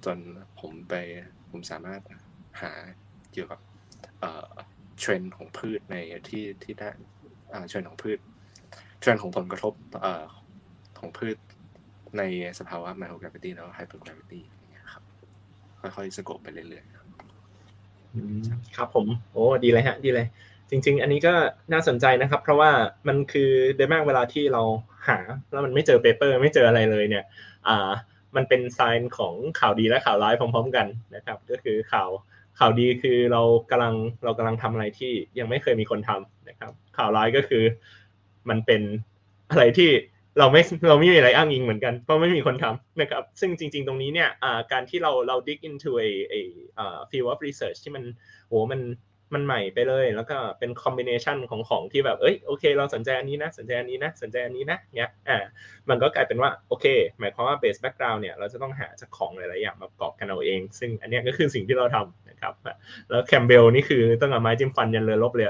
[0.06, 0.18] จน
[0.60, 0.94] ผมไป
[1.50, 2.02] ผมสามารถ
[2.62, 2.72] หา
[3.32, 3.60] เกี่ยวกับ
[4.20, 4.48] เอ่อ
[5.00, 5.96] เทรนด์ของพืชใน
[6.30, 6.90] ที่ที่ได้
[7.54, 8.20] อ่าเทรนด์ของพืช
[9.00, 10.24] เทรนด์ของผลกระทบเอ่อ
[11.00, 11.38] ของพืช
[12.18, 12.22] ใน
[12.60, 15.04] สภาวะ microgravity แล้ว hypergravity อย่างเงี้ยครับ
[15.82, 17.08] ค่อยๆ scope ไปเรื่อยๆครับ
[18.14, 18.40] อืม
[18.78, 20.28] ครับผมโอ้ดีเลยฮะ ดีเลย
[20.70, 21.34] จริง ๆ อันนี้ก็
[21.74, 22.72] น่าสนใจนะครับ เพราะว่า
[23.08, 24.64] มันคือโดยมากเวลาที่เรา
[25.10, 25.18] หา
[25.52, 27.26] แล้วมันไม่เจอ paper ไม่เจออะไรเลยเนี่ย
[27.68, 27.90] อ่า
[28.36, 32.10] มันเป็น sign ของข่าวดีและข่าวร้ายพร้อม ๆ กันนะครับ ก็คือข่าว
[32.60, 33.42] ข่าวดีคือเรา
[33.72, 37.64] กำลังเรากำลังทำอะไรที่ยังไม่เคยมีคนทำนะครับ ข่าวร้ายก็คือ
[38.50, 38.82] มันเป็น
[39.52, 39.92] อะไรที่
[40.40, 46.36] เราไม่เราไม่มีอะไรอ้างอิงเหมือนกันเพราะไม่มีคนทำนะครับ ซึ่งจริง ๆ ตรงนี้เนี่ยอ่าการที่เราเรา dig into a a
[46.80, 48.04] อ่า field of research ที่มัน
[48.48, 48.82] โหมัน
[49.34, 55.38] มันใหม่ไปเลย แล้วก็เป็น combination ของของที่แบบเอ้ยโอเค เราสนใจอันนี้นะ สนใจอันนี้นะ สนใจอันนี้นะเนี้ยอ่า
[55.90, 56.86] มันก็กลายเป็นว่าโอเค
[57.20, 62.54] หมายความว่า base background เนี่ยเราจะต้องหาจากของหลาย ๆ อย่างมาประกอบกันเอาเอง ซึ่งอันนี้ก็คือสิ่งที่เราทำนะครับ
[63.10, 65.48] แล้วแคมเบลนี่คือต้องเอาไม้จิ้มฟันยันเรือลบเลย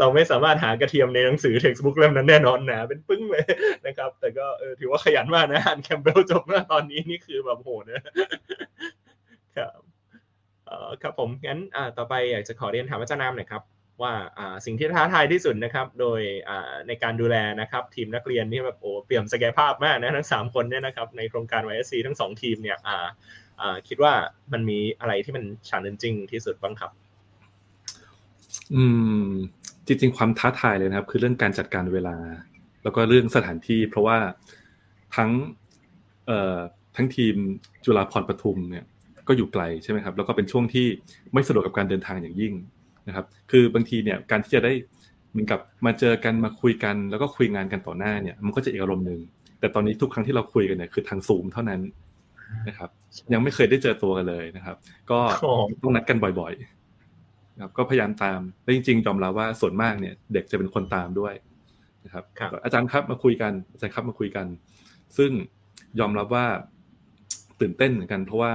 [0.00, 3.44] เราไม่สามารถหากระเทียมในหนังสือ textbook เล่มนั้นแน่นอนหนาเป็นปึ้งเลย
[3.86, 8.02] นะครับ แต่ก็เออถือว่าขยันมากนะอ่านแคมเบลจบมาตอนนี้นี่คือแบบโหดนะ
[9.56, 9.80] ครับ
[11.02, 11.60] ครับผมงั้น
[11.98, 13.62] ต่อไปอยากจะขอเรียนถามอาจารย์นามหน่อยครับ
[14.02, 14.12] ว่า
[14.64, 16.20] สิ่งที่ท้าทายที่สุดนะครับ โดย
[16.88, 22.78] ในการดูแลนะครับ ทีมนักเรียนที่แบบโอ้เปี่ยมศักยภาพมากนะทั้งสามคนเนี่ยนะครับในโครงการ YSC ทั้งสองทีมเนี่ย
[23.88, 24.12] คิดว่า
[24.52, 26.90] มันมีอะไรที่มัน challenging ที่สุดบ้างครับ
[28.74, 28.84] อื
[29.26, 29.28] ม
[29.86, 32.16] จริง ๆ ความท้าทายเลยนะครับ คือเรื่องการจัดการเวลา
[32.82, 34.18] แล้วก็เรื่องสถานที่ เพราะว่า
[35.16, 35.30] ทั้ง
[36.96, 37.34] ทั้งทีม
[37.84, 38.84] จุฬาภรปทุมเนี่ย
[39.28, 40.86] ก็อยู่ไกลใช่ไหมครับแล้วก็เป็นช่วงที่
[41.32, 42.52] ไม่สะดวกกับการเดินทางอย่างยิ่ง
[43.08, 44.72] นะครับ คือบางทีเนี่ยการที่จะได้
[45.30, 49.20] เหมือนกับมาเจอกันมาคุยกัน แล้วก็คุยงานกันต่อหน้าเนี่ยมันก็จะอีกอารมณ์หนึ่ง
[49.60, 51.80] แต่ตอนนี้ทุกครั้งที่เราคุยกันเนี่ยคือทางซูมเท่านั้น
[52.68, 52.90] นะครับ
[53.32, 54.76] ยังไม่เคยได้เจอตัวกันเลยนะครับ
[55.10, 61.34] ก็อ๋อต้องนัดกันบ่อยๆนะครับก็พยายามตามและจริงๆยอมรับว่าส่วนมากเนี่ย เด็กจะเป็นคนตามด้วย
[62.04, 64.46] นะครับครับอาจารย์ครับมาคุยกันอาจารย์ครับมาคุยกัน
[65.16, 65.30] ซึ่ง
[66.00, 66.46] ยอมรับว่า
[67.60, 68.50] ตื่นเต้นเหมือนกันเพราะว่า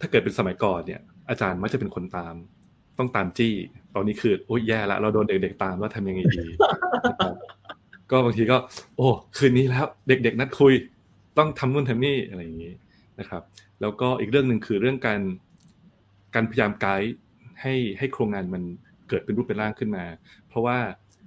[0.00, 2.34] ถ้าเกิดเป็นสมัยก่อนเนี่ย อาจารย์มักจะเป็นคนตาม
[2.98, 3.54] ต้องตามจี้
[3.94, 6.44] ตอนนี้คือโอ้ยแย่ละเราโดนเด็กๆตามว่าทำยังไงดี
[8.10, 8.56] ก็บางทีก็
[8.96, 10.72] โอ้คืนนี้แล้ว เด็ก ๆ นัดคุย
[11.38, 12.72] ต้องทำนู่นทำนี่อะไรอย่างนี้
[13.20, 13.42] นะครับ
[13.80, 15.20] แล้วก็อีกเรื่องหนึ่งคือเรื่องการ
[16.34, 17.14] การพยายามไกด์
[17.60, 18.62] ให้ให้โครงงานมัน
[19.08, 20.04] เกิดเป็นรูปเป็นร่างขึ้นมา
[20.48, 20.76] เพราะว่า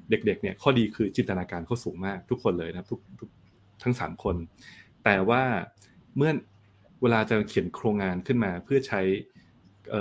[0.09, 3.29] เด็กๆเนี่ยข้อดีคือจินตนาการเขาสูงมากทุกคนเลยนะครับ ทุกทุก
[3.83, 4.35] ทั้งสามคน
[5.05, 5.43] แต่ว่า
[6.17, 6.31] เมื่อ
[7.01, 9.01] เวลาจะเขียนโครงงานขึ้นมาเพื่อใช้
[9.89, 9.93] เ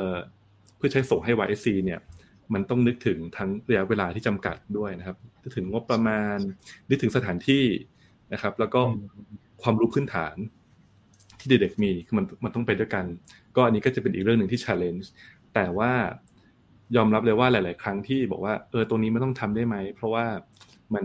[0.77, 2.01] เพื่อใช้ส่งให้ YSC เนี่ย
[2.55, 6.39] มันต้องนึกถึงทั้งระยะเวลาที่จำกัดด้วยนะครับ นึกถึงงบประมาณ
[6.89, 7.65] นึกถึงสถานที่
[8.33, 8.81] นะครับ แล้วก็
[9.63, 10.37] ความรู้พื้นฐาน
[11.39, 13.05] ที่เด็กๆมีคือมันมันต้องไปด้วยกัน
[13.57, 15.07] ก็อันนี้ก็จะเป็นอีกเรื่องหนึ่งที่ challenge
[15.55, 15.93] แต่ว่า
[16.97, 20.25] ยอมรับเลยว่าหลาย ๆ ครั้งที่บอกว่าเออตรงนี้ไม่ต้องทำได้ไหม เพราะว่า
[20.95, 21.05] มัน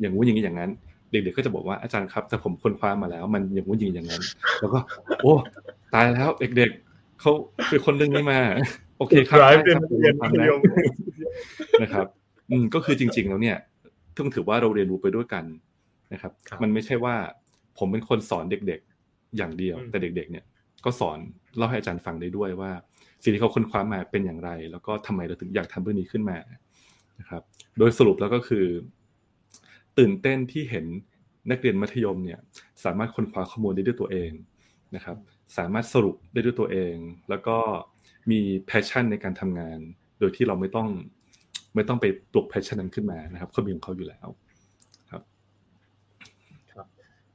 [0.00, 0.70] อย่างงู้นอย่างนี้อย่างนั้น
[1.10, 4.22] เด็กๆก็จะบอกว่าอาจารย์ครับ แต่ผมค้นคว้ามาแล้ว มันอย่างงู้นอย่างอย่างนั้น
[4.60, 4.78] แล้วก็
[5.22, 5.32] โอ้
[5.94, 7.32] ตายแล้วเด็กๆเขา
[7.68, 8.40] คือคนเรื่องนี้มา
[8.98, 10.60] โอเคครับ drive ได้ครับเป็นเรียนผมนิทำนะยม
[11.82, 12.06] นะครับ
[12.50, 13.56] อืมก็คือจริง ๆ แล้วเนี่ย
[14.16, 15.44] ต้องถือว่าเราเรียนรู้ไปด้วยกัน
[16.12, 17.14] นะครับครับมันไม่ใช่ว่า
[17.78, 20.44] ผมเป็นคนสอนเด็กๆอย่างเดียวอืมแต่เด็ก ๆ เนี่ย
[20.84, 21.18] ก็สอน
[21.56, 22.70] เล่าให้อาจารย์ฟังได้ด้วยว่า
[23.22, 26.38] สิ่งที่เขาค้นคว้ามาเป็นอย่างไร แล้วก็ทำไมเราถึงอยากทำเรื่องนี้ขึ้นมา
[27.20, 27.42] นะครับ
[27.78, 28.64] โดยสรุปแล้วก็คือ
[30.00, 30.86] ตื่นเต้นที่เห็น
[31.50, 32.40] นักเรียนมัธยมเนี่ย
[32.84, 34.30] สามารถค้นคว้าข้อมูลได้ด้วยตัวเอง
[34.94, 35.16] นะครับ
[35.58, 36.94] สามารถสรุปได้ด้วยตัวเอง
[37.30, 37.56] แล้วก็
[38.30, 39.78] มี passion ในการทำงาน
[40.18, 40.88] โดยที่เราไม่ต้อง
[41.74, 44.28] ไม่ต้องไปปลุก passion นั้นขึ้นมานะครับเขามีของเขาอยู่แล้ว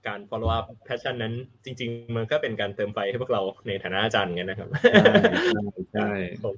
[0.08, 1.34] การ follow up passion นั้น
[1.66, 4.70] จริง ๆ มันก็เป็นการเติมไฟให้พวกเราในฐานะอาจารย์เหมือนกันนะครับ
[5.94, 6.10] ใช่
[6.44, 6.56] ผม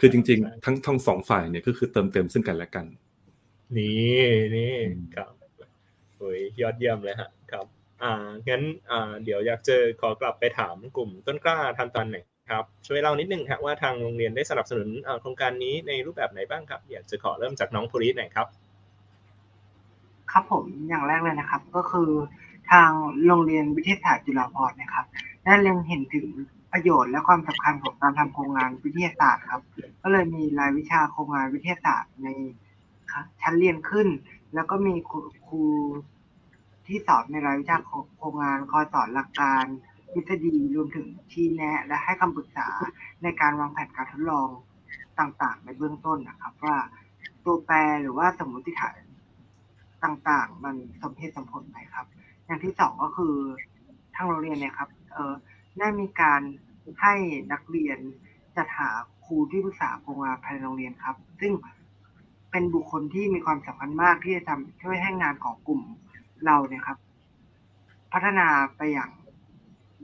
[0.00, 2.86] คือจริง ๆ ทั้งทั้งสองฝ่ายเนี่ยก็คือเติมเต็มซึ่งกันและกัน
[3.76, 5.32] นี่นี่อืมครับ
[6.18, 7.66] โอ้ยยอดเยี่ยมเลยฮะครับ
[8.02, 8.12] อ่า
[8.48, 14.88] งั้นอ่าเดี๋ยวอยากเจะขอกลับไปถามกลุ่มต้นกล้าทันตันหน่อยครับช่วยเล่านิดนึงครับว่าทางโรงเรียนได้สนับสนุน
[15.20, 18.46] โครงการนี้ในรูปแบบไหนบ้างครับ อยากจะขอเริ่มจากน้องภูริศหน่อยครับ
[20.32, 22.10] ครับผมอย่างแรกเลยนะครับ ก็คือ
[22.70, 22.90] ทาง
[23.26, 25.04] โรงเรียนวิทยาศาสตร์จุฬาภรณ์นะครับ
[25.44, 26.26] ได้เล็งเห็นถึง
[26.72, 29.62] ประโยชน์และความสำคัญของการทำโครงงานวิทยาศาสตร์ครับ
[30.02, 32.28] ก็เลยมีรายวิชาโครงงานวิทยาศาสตร์ใน
[33.42, 34.08] ชั้นเรียนขึ้น
[34.54, 34.94] แล้วก็มี
[35.46, 35.64] ครู
[36.86, 37.76] ที่สอนในรายวิชา
[38.18, 39.64] โครงงานคอยสอนหลักการ
[40.12, 42.68] ทฤษฎีรวมถึงชี้แนะ และให้คำปรึกษา
[43.22, 44.48] ในการวางแผนการทดลอง
[45.18, 46.76] ต่างๆ ในเบื้องต้นนะครับ ว่า
[47.44, 48.98] ตัวแปรหรือว่าสมมติฐาน
[50.04, 52.06] ต่างๆ มันสมเหตุสมผลไหมครับ
[52.46, 53.34] อย่างที่สองก็คือ
[54.14, 55.34] ทางโรงเรียนเนี่ยครับเออ
[55.78, 56.40] ได้มีการ
[57.00, 57.14] ให้
[57.52, 57.98] นักเรียน
[58.56, 58.88] จัดหา
[59.24, 61.52] ครูที่ปรึกษาโครงงานภายในโรงเรียนครับ ซึ่ง
[62.56, 65.80] เป็นบุคคลที่มีความสำคัญมากที่จะทำช่วยให้งานของกลุ่ม
[66.46, 66.98] เราเนี่ยครับ
[68.12, 69.10] พัฒนาไปอย่าง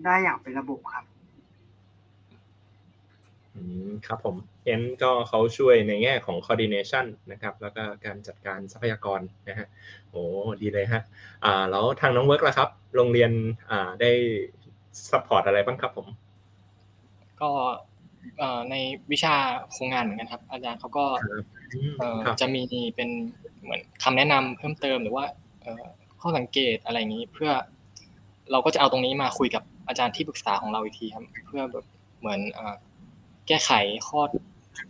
[0.04, 1.04] ได้อย่างเป็นระบบครับ
[3.54, 9.68] อืมครับผมเอ็นก็เขาช่วยในแง่ของ coordination นะครับ แล้วก็การจัดการทรัพยากรนะฮะ
[10.10, 10.22] โอ้
[10.60, 11.02] ดีเลยฮะ
[11.44, 13.30] อ่าแล้วทางน้องเวิร์กล่ะครับ โรงเรียน
[13.70, 14.10] อ่าได้
[15.10, 16.06] support อะไรบ้างครับผม
[17.42, 17.50] ก็
[18.38, 18.74] เอ่อใน
[19.12, 19.34] วิชา
[19.72, 21.61] โครงงานเหมือนกันครับ อาจารย์เขาก็อืมเอ่อครับ
[22.40, 22.62] จะมี
[22.96, 23.08] เป็น
[23.62, 25.24] เหมือนคำแนะนำเพิ่มเติมหรือว่า
[25.62, 25.84] เอ่อ
[26.20, 27.50] ข้อสังเกตอะไรอย่างนี้เพื่อ
[28.52, 31.84] เราก็จะเอาตรงนี้มาคุยกับอาจารย์ที่ปรึกษาของเราอีกทีครับ เพื่อแบบ
[32.20, 32.74] เหมือนเอ่อ
[33.48, 33.70] แก้ไข
[34.08, 34.20] ข้อ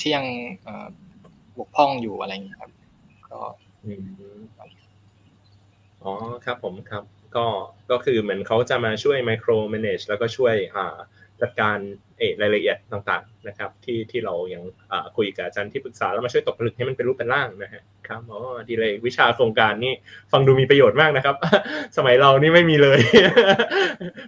[0.01, 0.27] ที่ยัง
[0.65, 0.87] เอ่อ
[1.59, 2.71] บกพร่องอยู่อะไรอย่างนี้ครับ
[3.31, 3.41] ก็
[3.85, 4.05] อืม
[6.05, 6.13] อ๋อ
[6.45, 7.05] ครับผมครับ
[7.37, 7.47] ก็
[7.91, 10.97] ก็คือเหมือนเขาจะมาช่วย micro manage แล้วก็ช่วยอ่า
[11.43, 11.79] จัดการ
[12.19, 19.93] เอรายละเอียดต่างๆนะครับ ที่ที่เรายังอ่าคุยกับอาจารย์ที่ปรึกษาแล้วมาช่วยตกผลึกให้มันเป็นรูปเป็นร่างนะฮะครับอ๋อดีเลยวิชาโครงการนี่
[20.33, 21.37] ฟังดูมีประโยชน์มากนะครับ
[21.97, 22.99] สมัยเรานี่ไม่มีเลย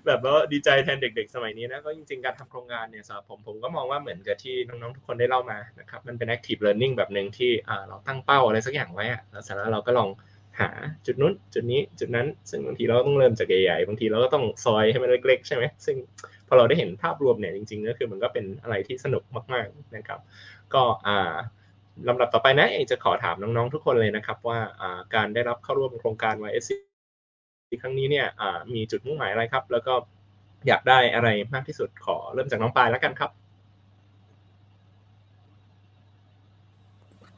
[0.07, 7.51] แบบว่าดีใจแทนเด็ก ๆ สมัยนี้นะก็จริงๆการทำโครงงานเนี่ยสำหรับผมผมก็มองว่าเหมือนกับที่น้องๆทุกคนได้เล่ามานะครับมันเป็น active learning แบบหนึ่งที่
[7.89, 10.11] เราตั้งเป้าอะไรสักอย่างไว้แล้วเสร็จแล้วเราก็ลอง
[10.61, 10.71] หา
[11.07, 15.97] จุดนู้นจุดนี้จุดนั้น ซึ่งบางทีเราต้องเริ่มจากใหญ่ๆบางทีเราก็ต้องซอยให้มันเล็กๆใช่ไหมซึ่ง
[16.49, 20.21] พอเราได้เห็นภาพรวมเนี่ยจริงๆก็คือมันก็เป็นอะไรที่สนุกมากๆนะครับ
[20.75, 21.35] ก็อ่า
[22.09, 24.59] ลำดับต่อไปนะเองจะขอถามน้องๆทุกคนเลยนะครับ ว่า
[25.15, 26.71] การได้รับเข้าร่วมโครงการ YSC
[27.83, 28.27] ครั้งนี้เนี่ย
[28.75, 29.95] มีจุดมุ่งหมายอะไรครับ แล้วก็
[30.69, 33.31] อยากได้อะไรมากที่สุดขอเริ่มจากน้องปลายแล้วกันครับ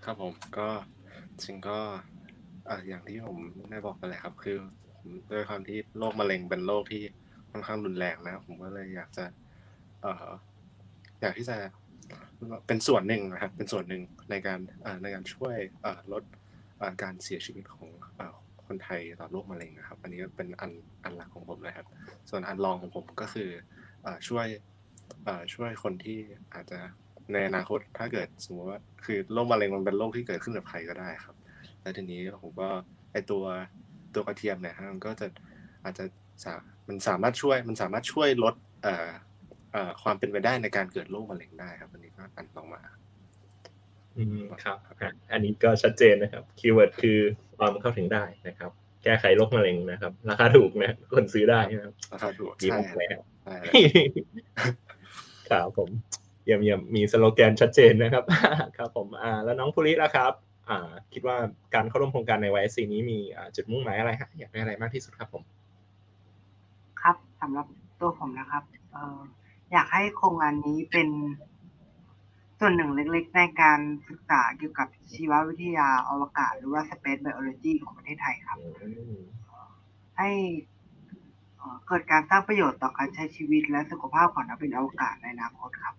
[0.05, 0.69] ครับผมก็
[1.43, 1.79] จริงก็
[2.89, 3.39] อย่างที่ผม
[3.71, 4.59] ได้บอกไปเลยครับ คือ
[5.31, 7.03] ด้วยความที่โรคมะเร็งเป็นโรคที่
[7.57, 9.25] ค่อนข้างรุนแรงนะ ผมก็เลยอยากจะ
[10.01, 10.31] เอ่อ
[11.21, 11.57] อยากที่จะ
[12.67, 14.61] เป็นส่วนหนึ่งนะครับ เป็นส่วนหนึ่งในการ
[15.03, 15.57] ในการช่วย
[16.13, 16.23] ลด
[17.03, 17.89] การเสียชีวิตของ
[18.67, 20.71] คนไทยต่อโรคมะเร็งนะครับ อันนี้เป็นอัน
[21.05, 21.87] อันหลักของผมเลยครับ
[22.31, 23.49] ส่วนอันรองของผมก็คือ
[24.29, 24.47] ช่วย
[25.55, 26.19] ช่วยคนที่
[26.55, 26.79] อาจจะ
[27.33, 31.37] ในอนาคตถ้าเกิดสมมติว่าคือโรคมะเร็งมันเป็นโรคที่เกิดขึ้นกับใครก็ได้ครับ
[31.81, 32.69] แล้วทีนี้ผมก็
[33.13, 33.45] ไอตัว
[34.15, 35.27] ตัวกระเทียมเนี่ยฮะมันก็จะ
[35.85, 36.05] อาจจะ
[36.45, 36.55] สา
[36.89, 39.09] มันสามารถช่วยมันสามารถช่วยลดเอ่อ
[39.73, 42.81] เอ่อความเป็นไปได้ในการเกิดโรคมะเร็งได้ครับอันนี้ก็อันต่อมา
[44.17, 47.19] อืมครับอะอันนี้ก็ชัดเจนนะครับ keyword คือ
[47.59, 48.71] ความเข้าถึงได้นะครับ
[49.05, 54.07] แก้ไขโรคมะเร็งนะครับ ราคาถูกนะคนซื้อได้นะครับราคาถูกดีใช่มากเลยครับใช่เลย
[55.51, 55.89] ครับผม
[56.45, 58.25] เยี่ยมเยี่ยมมีสโลแกนชัดเจนนะครับ
[58.79, 60.33] ครับผมอ่า แล้วน้องภูริล่ะครับ
[60.69, 61.37] อ่า คิดว่า
[61.75, 67.67] การเข้าร่วมโครงการใน YSC นี้มีอ่าจุดมุ่งหมายอะไรฮะอยากได้อะไรมากที่สุดครับผมครับสำหรับ
[68.01, 69.19] ตัวผมนะครับเออ
[69.73, 71.09] อยากให้โครงงานนี้เป็น
[72.61, 78.59] ส่วนหนึ่งเล็กๆ ในการศึกษาเกี่ยวกับชีววิทยาอวกาศ หรือว่า Space Biology ของประเทศไทยครับ
[80.19, 80.31] ให้
[81.87, 85.95] เกิดการสร้างประโยชน์ต่อการใช้ชีวิตและสุขภาพของนักบินอวกาศในอนาคตครับ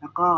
[0.00, 0.28] แล้วก็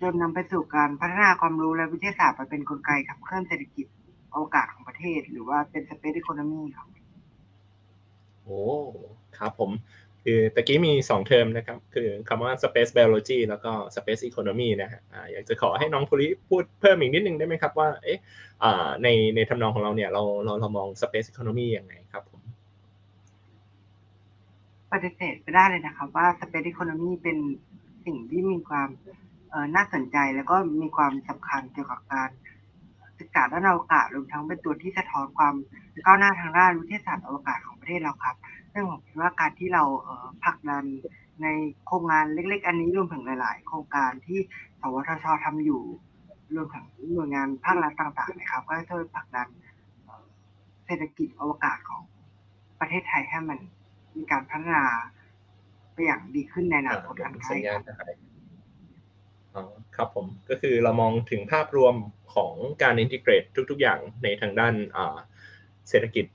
[0.00, 3.86] จนนำไปสู่การพัฒนาความรู้และวิทยาศาสตร์ไปเป็นกลไกขับเคลื่อนเศรษฐกิจ
[4.34, 6.88] อวกาศของประเทศ หรือว่าเป็น Space Economy ครับ
[8.44, 8.60] โอ้
[9.38, 9.70] ครับผม
[10.24, 15.00] คือตะกี้มีสองเทอมนะครับ คือคำว่า space biology แล้วก็ space economy นะฮะ
[15.32, 18.18] อยากจะขอให้น้องภูริพูดเพิ่มอีกนิดนึงได้ไหมครับว่าเอ๊ะ
[19.02, 22.40] ในในทำนองของเราเนี่ยเราเราเรามอง space economy ยังไงครับผม
[24.92, 27.38] ปฏิเสธไม่ได้เลยนะครับว่า Space Economy เป็น
[28.06, 28.88] สิ่งที่มีความ
[29.76, 32.30] น่าสนใจแล้วก็มีความสำคัญเกี่ยวกับการ
[33.22, 35.54] ศึกษาด้านอวกาศรวมทั้งเป็นตัวที่สะท้อนความ
[36.06, 38.36] ก้าวหน้าทางด้านวิทยาศาสตร์อวกาศของประเทศเราครับ
[38.72, 39.84] ซึ่งผมคิดว่าการที่เรา
[40.44, 40.84] ผลักดัน
[41.42, 41.46] ใน
[41.86, 44.38] โครงงานเล็ก ๆ อันนี้รวมถึงหลาย ๆ โครงการที่
[44.80, 45.82] สวทชทำอยู่
[46.54, 49.48] รวมถึงหน่วยงานภาครัฐต่าง ๆ นะครับ ก็ช่วยผลักดัน
[50.86, 52.02] เศรษฐกิจอวกาศของ
[52.80, 53.58] ประเทศไทยให้มัน
[54.16, 54.84] มีการพัฒนา
[55.92, 57.54] ไปอย่างดีขึ้นในอนาคตอันใกล้
[59.54, 61.94] ครับหายอ๋อครับผมก็คือเรามองถึงภาพรวม
[62.34, 64.74] ของการอินทิเกรตทุก ๆ อย่างในทางด้าน
[65.88, 66.26] เศรษฐกิจ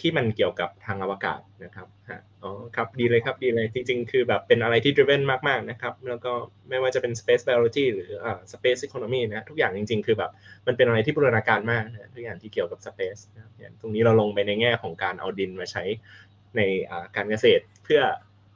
[0.00, 1.88] ที่มันเกี่ยวกับทางอวกาศนะครับ
[2.42, 6.32] อ๋อครับดีเลยครับดีเลยจริง ๆ คือแบบเป็นอะไรที่ driven มาก ๆ นะครับ แล้วก็
[6.68, 10.30] ไม่ว่าจะเป็น space biology หรืออ่า space economy นะทุกอย่างจริง ๆ คือแบบ
[10.66, 15.84] มันเป็นอะไรที่บูรณาการมากนะทุกอย่างที่เกี่ยวกับ space นะอย่างตรงนี้เราลงไปในแง่ของการเอาดินมาใช้
[16.56, 16.60] ใน
[17.16, 18.00] การเกษตรเพื่อ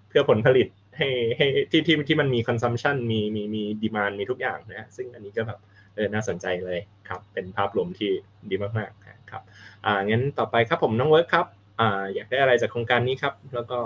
[0.09, 5.59] เพื่อผลผลิต ให้ให้ที่ที่ที่มันมี consumption มีมีมี demand มีทุกอย่างนะซึ่งอันนี้ก็แบบ
[5.95, 8.11] เออน่าสนใจเลยครับ เป็นภาพรวมที่
[8.51, 9.43] ดีมากๆครับ
[9.85, 11.47] อ่างั้นต่อไปครับผมน้องเวิร์คครับ
[11.81, 13.79] อ่าอยากได้อะไรจากโครงการนี้ครับ แล้วก็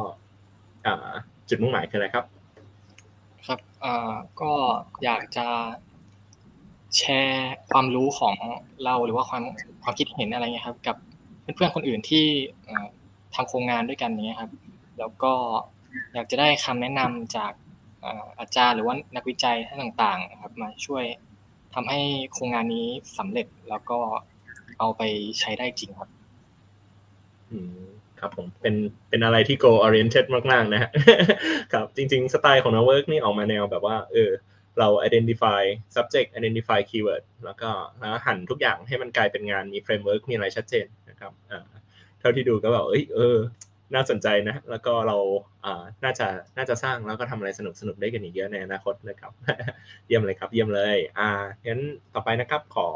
[0.86, 1.10] อ่า
[1.48, 2.24] จุดมุ่งหมายคืออะไรครับ
[3.46, 4.52] ครับอ่อก็
[5.04, 5.46] อยากจะ
[6.96, 8.36] แชร์ความรู้ของ
[8.84, 9.42] เราหรือว่าความ
[9.82, 10.96] ความคิดเห็นอะไรเงี้ยครับ กับ
[11.40, 12.24] เพื่อนๆคนอื่นที่
[12.68, 12.86] อ่อ
[13.34, 14.50] ทำโครงงานด้วยกันเนี้ยครับ
[14.98, 15.32] แล้วก็
[16.14, 17.52] อยากจะได้คำแนะนำจาก
[18.40, 21.04] อาจารย์หรือว่านักวิจัยท่านต่างๆครับมาช่วย
[21.74, 22.00] ทำให้
[22.32, 23.98] โครงงานนี้สำเร็จแล้วก็
[24.78, 25.02] เอาไป
[25.40, 26.10] ใช้ได้จริงครับ
[27.50, 27.80] อืม
[28.20, 28.74] ครับผมเป็น
[29.08, 30.90] เป็นอะไรที่ goal oriented มากๆนะฮะ
[31.72, 34.30] ครับจริง ๆ สไตล์ของ Network นี่ออกมาแนวแบบว่า เออ
[34.78, 35.62] เรา identify
[35.96, 41.64] subject identify keyword แล้วก็แล้วหั่นทุกอย่างให้มันกลายเป็นงานมี framework มีอะไรชัดเจนนะครับอ่า
[42.20, 43.36] เท่าที่ดูก็แบบเอ้ยเออ
[43.94, 45.16] น่าสนใจนะ แล้วก็เรา
[45.64, 46.26] อ่าน่าจะ
[46.56, 49.32] น่าจะสร้างแล้วก็ทำอะไรสนุกสนุกได้กันอีกเยอะในอนาคตนะครับ
[50.06, 51.28] เยี่ยมเลยครับ เยี่ยมเลย อ่า
[51.66, 51.82] งั้น
[52.14, 52.88] ต่อไปนะครับ ขอ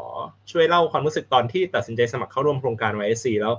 [0.51, 3.53] ช่วยเล่าความรู้สึกตอนที่ตัดสินใจสมัครเข้าร่วมโครงการ YSC แล้ว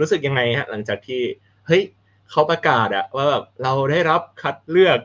[0.00, 1.20] รู้สึกยังไงฮะหลังจากที่
[1.66, 1.82] เฮ้ย
[2.30, 4.98] เขาประกาศอะว่าแบบเราได้รับคัดเลือก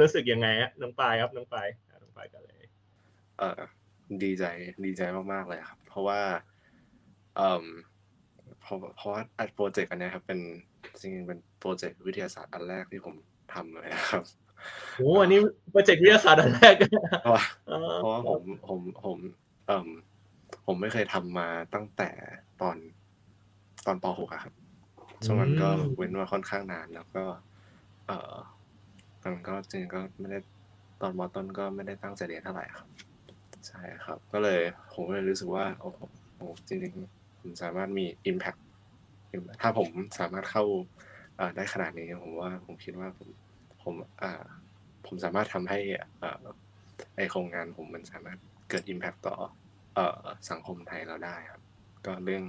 [0.00, 1.66] รู้สึกยังไงฮะน้องปายครับน้องปาย
[2.02, 2.64] น้องปายกันเลย
[3.38, 3.60] เออ
[4.22, 4.44] ดีใจ
[4.84, 6.20] ดีใจมากๆเลยครับ เพราะว่า
[7.36, 7.66] เอ่อ
[8.60, 10.40] เพราะเพราะว่าไอ้โปรเจกต์อันเนี้ยครับเป็น
[11.00, 13.14] จริงๆเป็นโปรเจกต์วิทยาศาสตร์อันแรกที่ผม
[13.54, 14.22] ทำเลยนะครับ
[14.96, 15.38] โอ้อันนี้
[15.70, 16.74] โปรเจกต์วิทยาศาสตร์อันแรก
[17.22, 19.18] เพราะว่าเออเพราะว่าผมผมผม
[19.66, 19.88] เอ่ม
[20.66, 22.10] ผมไม่เคยทำมาตั้งแต่
[22.62, 22.76] ตอน
[23.86, 24.54] ตอนป .6 อะครับ
[25.24, 27.24] ช่วงนั้นก็เว้นมาค่อนข้างนานแล้วก็
[28.06, 28.34] เอ่อ
[29.20, 30.38] ตอนนั้นก็จริงๆก็ไม่ได้
[31.00, 32.88] ตอนมต้นก็ไม่ได้ตั้งใจเรียนเท่าไหร่ครับ
[33.66, 34.60] ใช่ครับ ก็เลย
[34.92, 35.98] ผมก็เลยรู้สึกว่าโอ้โห
[36.36, 38.58] โอ้จริงๆผมสามารถมี impact
[39.62, 39.88] ถ้าผม
[40.20, 40.64] สามารถเข้า
[41.56, 43.28] ได้ขนาดนี้ผมว่าผมคิดว่าผม
[43.82, 43.94] ผม
[45.06, 45.78] ผมสามารถทำให้
[47.16, 48.38] ไอโครงงานผมมันสามารถ
[48.70, 49.36] เกิด impact ต่อ
[49.94, 51.62] เอ่อสังคมไทยเราได้ครับ
[52.06, 52.42] ก็เรื่อง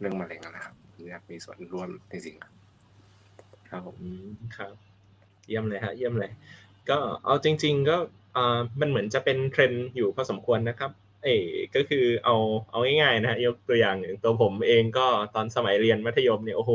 [0.00, 2.54] เรื่องมะเร็งนะครับผมอยากมีส่วนร่วมจริงๆครับ
[3.70, 3.98] ครับผม
[4.56, 4.74] ครับ
[5.48, 6.32] เยี่ยมเลยฮะเยี่ยมเลย
[6.90, 7.96] ก็เอาจริง ๆ ก็
[8.80, 10.90] มันเหมือนจะเป็นเทรนด์อยู่พอสมควรนะครับ
[11.26, 11.38] เอ๋
[11.74, 12.36] ก็คือเอา
[12.70, 16.72] เอาง่ายๆนะยกตัวอย่างอย่างตัวผมเองก็ตอนสมัยเรียนมัธยมเนี่ยโอ้โห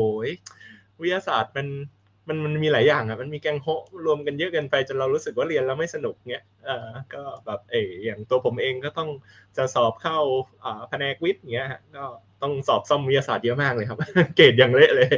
[1.00, 1.66] วิทยาศาสตร์มัน
[2.28, 3.66] มันมันมีหลายอย่างอะมันมีแกงโฮ
[4.06, 9.10] รวมกันเยอะเกินไปจนเรารู้สึกว่าเรียนแล้วไม่สนุกเงี้ย เออก็แบบเอออย่างตัวผมเองก็ต้อง
[9.56, 10.18] จะสอบเข้า
[10.88, 12.04] แผนกวิทย์เงี้ยก็
[12.42, 13.98] ต้องสอบซ่อมวิทยาศาสตร์เยอะมากเลยครับ
[14.36, 15.08] เกรดอย่างเละเลย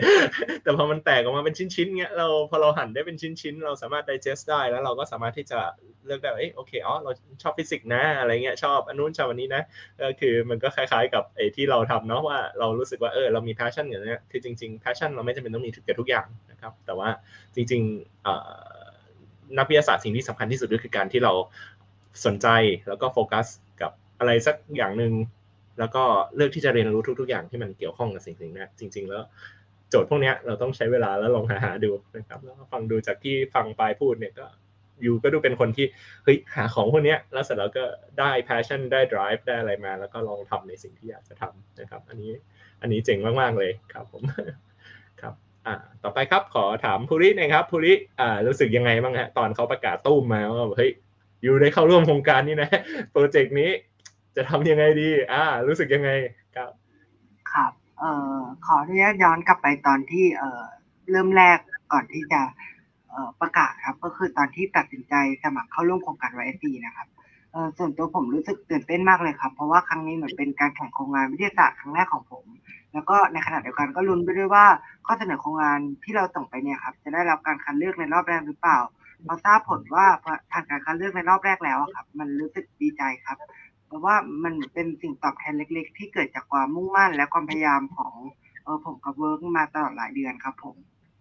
[0.62, 5.60] แต่พอมันแตกออกมาเป็นชิ้นๆเงี้ยเราพอเราหั่นได้เป็นชิ้นๆ เราสามารถ digest ได้แล้วเราก็สามารถที่จะ
[6.06, 7.10] เลือกได้ว่าเอ้ยโอเคอ๋อเรา
[7.42, 9.62] ชอบฟิสิกส์นะอะไรเงี้ยชอบอันนู้นชอบอันนี้นะ
[10.00, 17.08] ก็คือมันก็คล้ายๆ กับไอ้ที่เราทำเนาะว่าเรารู้สึกว่าเออเรามี passion อย่างเนี้ยคือจริงๆ passion เราไม่จำเป็นต้องมีกับทุกอย่างนะครับ แต่ว่า
[17.54, 18.34] จริงๆเอ่
[18.68, 18.73] อ
[19.58, 21.32] นักวิทยาศาสตร์สิ่งที่สำคัญที่สุดก็คือการที่เรา
[22.24, 22.48] สนใจ
[22.88, 23.46] แล้วก็โฟกัส
[23.80, 25.12] กับอะไรสักอย่างหนึ่ง
[25.78, 26.02] แล้วก็
[26.36, 29.22] เลือกที่จะเรียนรู้ทุก ๆ อย่างที่มันเกี่ยวข้องกับสิ่งสิ่งนี้จริง ๆ แล้ว
[29.90, 34.46] โจทย์พวกนี้เราต้องใช้เวลาแล้วลองหาหาดูนะครับแล้วฟังดูจากที่ฟังปายพูดเนี่ยก็
[35.04, 35.86] ยูก็ดูเป็นคนที่
[36.24, 37.84] เฮ้ยหาของพวกนี้แล้วเสร็จแล้วก็
[38.18, 42.32] ได้ passion ได้ drive ได้อะไรมา แล้วก็ลองทำในสิ่งที่อยากจะทำนะครับ อันนี้
[42.80, 44.22] อันนี้เจ๋งมาก ๆ เลยครับผม
[45.20, 45.34] ครับ
[45.66, 50.90] อ่าต่อไปครับขอถามภูรินะครับภูริอ่ารู้สึกยังไงบ้างฮะตอนเขาประกาศตู้มมาว่าเฮ้ย
[51.42, 52.70] อยู่ได้เข้าร่วมโครงการนี้นะ
[53.12, 53.70] โปรเจกต์นี้
[54.36, 56.10] จะทำยังไงดี อ่า รู้สึกยังไง
[56.56, 56.70] ครับ
[57.52, 60.62] ครับ เอ่อ ขออนุญาตย้อนกลับไปตอนที่ เอ่อ
[61.10, 61.58] เริ่มแรก
[61.92, 62.40] ก่อนที่จะ
[63.10, 67.08] เอ่อ ประกาศครับ ก็คือตอนที่ตัดสินใจสมัครเข้าร่วมโครงการ YSC นะครับ
[67.78, 72.44] ส่วนตัวผมรู้สึกตื่นเต้นมากเลยครับ เพราะว่าครั้งนี้เหมือนเป็นการแข่งโครงงานวิทยาศาสตร์ครั้งแรกของผม
[72.92, 74.64] แล้วก็ในขณะเดียวกันก็ลุ้นไปด้วยว่า
[75.06, 78.78] ข้อเสนอโครงงานที่เราส่งไปเนี่ยครับ จะได้รับการคัดเลือกในรอบแรกหรือเปล่า
[79.26, 80.06] พอทราบผลว่า
[80.52, 83.38] ผ่านการคัดเลือกในรอบแรกแล้วครับ มันรู้สึกดีใจครับ
[83.86, 84.14] เพราะว่า
[84.44, 88.14] มันเป็นสิ่งตอบแทนเล็ก ๆ ที่เกิดจากความมุ่งมั่น และความพยายามของ
[88.64, 90.76] เออผมกับ work มาตลอดหลายเดือนครับ ผม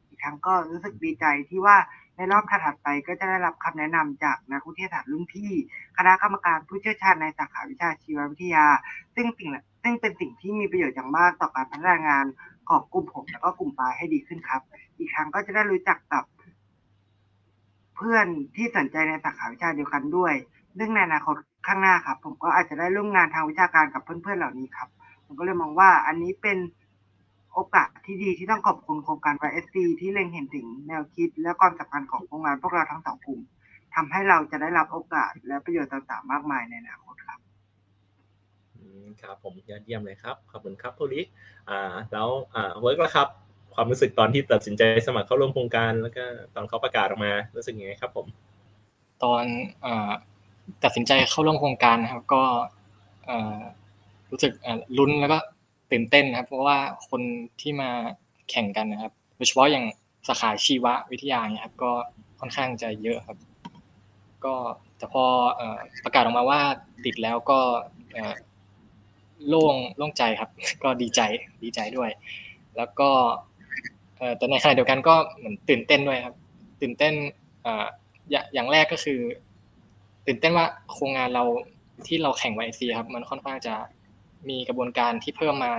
[0.07, 1.77] อีกครั้งก็รู้สึกดีใจที่ว่า
[2.17, 5.51] ในรอบถัดไปก็จะได้รับคำแนะนำจากนักวิทยาศาสตร์รุ่นพี่
[5.97, 8.65] คณะกรรมการผู้เชี่ยวชาญในสาขาวิชาชีววิทยา
[9.15, 9.49] ซึ่งสิ่ง
[9.83, 12.25] ซึ่งเป็นสิ่งที่มีประโยชน์อย่างมากต่อการพัฒนางาน
[12.69, 14.61] ของกลุ่มผมแล้วก็กลุ่มปายให้ดีขึ้นครับ
[14.97, 16.23] อีกครั้งก็จะได้รู้จักกับ
[17.95, 20.33] เพื่อนที่สนใจในสาขาวิชาเดียวกันด้วย
[20.77, 21.35] ซึ่งในอนาคต
[21.67, 24.89] ข้างหน้าครับ ผมก็อาจจะได้ร่วมงานทางวิชาการกับเพื่อนๆเหล่านี้ครับ
[25.25, 26.57] ผมก็เลยมองว่าอันนี้เป็น
[27.53, 33.39] โอกาสที่ดีที่ต้องขอบคุณโครงการ YSC ที่เล็งเห็นถึงแนวคิด และความสำคัญของโครงงานพวกเราทั้งสองกลุ่ม
[33.95, 37.39] ทำให้เราจะได้รับโอกาสและประโยชน์ต่างๆ มากมายในอนาคตครับ
[39.21, 41.21] ครับผมยอดเยี่ยมเลยครับ ขอบคุณครับภูริ
[41.69, 43.27] อ่าแล้วอ่าเวิร์กแล้วครับ
[43.73, 48.25] ความรู้สึกตอนที่ตัดสินใจสมัครเข้าร่วมโครงการ แล้วก็ตอนเขาประกาศออกมารู้สึกยังไงครับ ผม
[49.23, 49.43] ตอน
[49.85, 50.11] อ่า
[50.83, 52.43] ตัดสินใจเข้าร่วมโครงการนะครับ ก็
[54.31, 54.51] รู้สึก
[54.97, 55.37] ลุ้นแล้วก็
[55.93, 56.79] ตื่นเต้นนะครับ เพราะว่า
[57.09, 57.21] คน
[57.61, 57.89] ที่มา
[58.49, 59.85] แข่งกันนะครับโดยเฉพาะอย่าง
[60.27, 61.91] สาขาชีววิทยาเนี่ยครับก็
[62.39, 63.37] ค่อนข้างจะเยอะครับ
[64.45, 64.55] ก็
[64.97, 65.25] แต่พอ
[66.03, 66.61] ประกาศออกมาว่า
[67.05, 67.59] ติดแล้วก็
[69.47, 70.49] โล่งโล่งใจครับ
[70.83, 71.21] ก็ดีใจ
[71.63, 72.09] ดีใจด้วย
[72.77, 73.09] แล้วก็
[74.37, 76.35] แต่ในขณะเดียวกันก็เหมือนตื่นเต้นด้วยครับ
[76.81, 77.13] ตื่นเต้น
[78.53, 79.19] อย่างแรกก็คือ
[80.27, 81.43] ตื่นเต้นว่าโครงงานเรา
[82.07, 83.75] ที่เราแข่งไวซีครับ มันค่อนข้างจะ
[84.49, 85.71] มีกระบวนการที่เพิ่มมา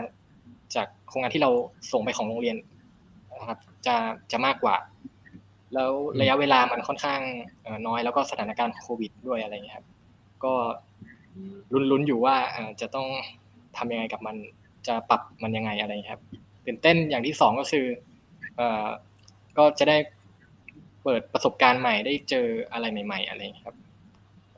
[0.77, 1.51] จากโครงงานที่เรา
[1.93, 2.57] ส่งไปของโรงเรียน
[3.39, 3.97] นะครับ จะ
[4.33, 4.77] จะมากกว่า
[5.75, 7.21] แล้วระยะเวลามันค่อนข้าง
[7.87, 9.87] น้อยแล้วก็สถานการณ์โควิดด้วยอะไรเงี้ยครับ
[10.45, 10.55] ก็
[11.73, 12.37] ลุ้นๆอยู่ว่า
[12.81, 13.07] จะต้อง
[13.77, 14.37] ทำยังไงกับมัน
[14.87, 16.23] จะปรับมันยังไงอะไรครับ
[16.67, 17.87] ตื่นเต้นอย่างที่สองก็คือ
[18.57, 18.87] เอ่อ
[19.59, 19.97] ก็จะได้
[21.05, 23.77] เปิดประสบการณ์ใหม่ได้เจออะไรใหม่ ๆ อะไรครับ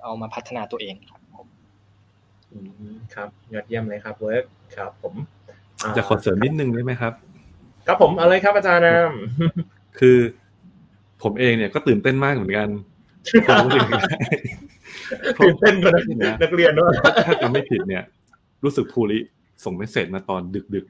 [0.02, 1.15] เอามาพัฒนาตัวเองครับผม
[3.14, 4.44] ครับยอดเยี่ยมเลยครับเวิร์ก
[4.76, 5.14] ครับ ผม
[5.96, 7.12] จะขอเสริมนิดนึงได้ไหมครับ
[7.86, 9.12] ครับผมอะไรครับอาจารย์นาม
[9.98, 10.18] คือ
[11.22, 12.68] ผมเองเนี่ยก็ตื่นเต้นมากเหมือนกัน
[15.40, 15.92] ตื่นเต้นกว่า
[16.42, 16.92] นักเรียนด้วย
[17.26, 18.04] ถ้าจำไม่ผิดเนี่ย
[18.64, 19.18] รู้สึกภูริ
[19.64, 20.42] ส่งเมสเซจมาตอน
[20.74, 20.86] ดึก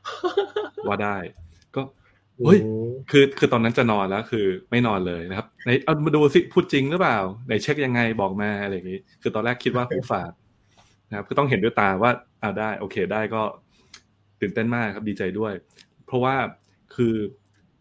[0.00, 1.16] ๆว่าได้
[1.74, 1.82] ก็
[2.44, 2.58] เฮ้ย
[3.10, 10.32] คือคือตอนนั้นจะนอนแล้ว คือไม่นอนเลยนะครับในเอามาดูสิพูดจริงหรือเปล่าไหนเช็คยังไงบอกมาอะไรอย่างนี้ คือตอนแรกคิดว่าหูฝาด
[11.12, 12.10] นะครับคือต้องเห็นด้วยตาว่า
[12.42, 13.42] อ่าได้โอเคได้ก็
[14.40, 15.52] ตื่นเต้นมากครับดีใจด้วย
[16.06, 16.34] เพราะว่า
[16.94, 17.14] คือ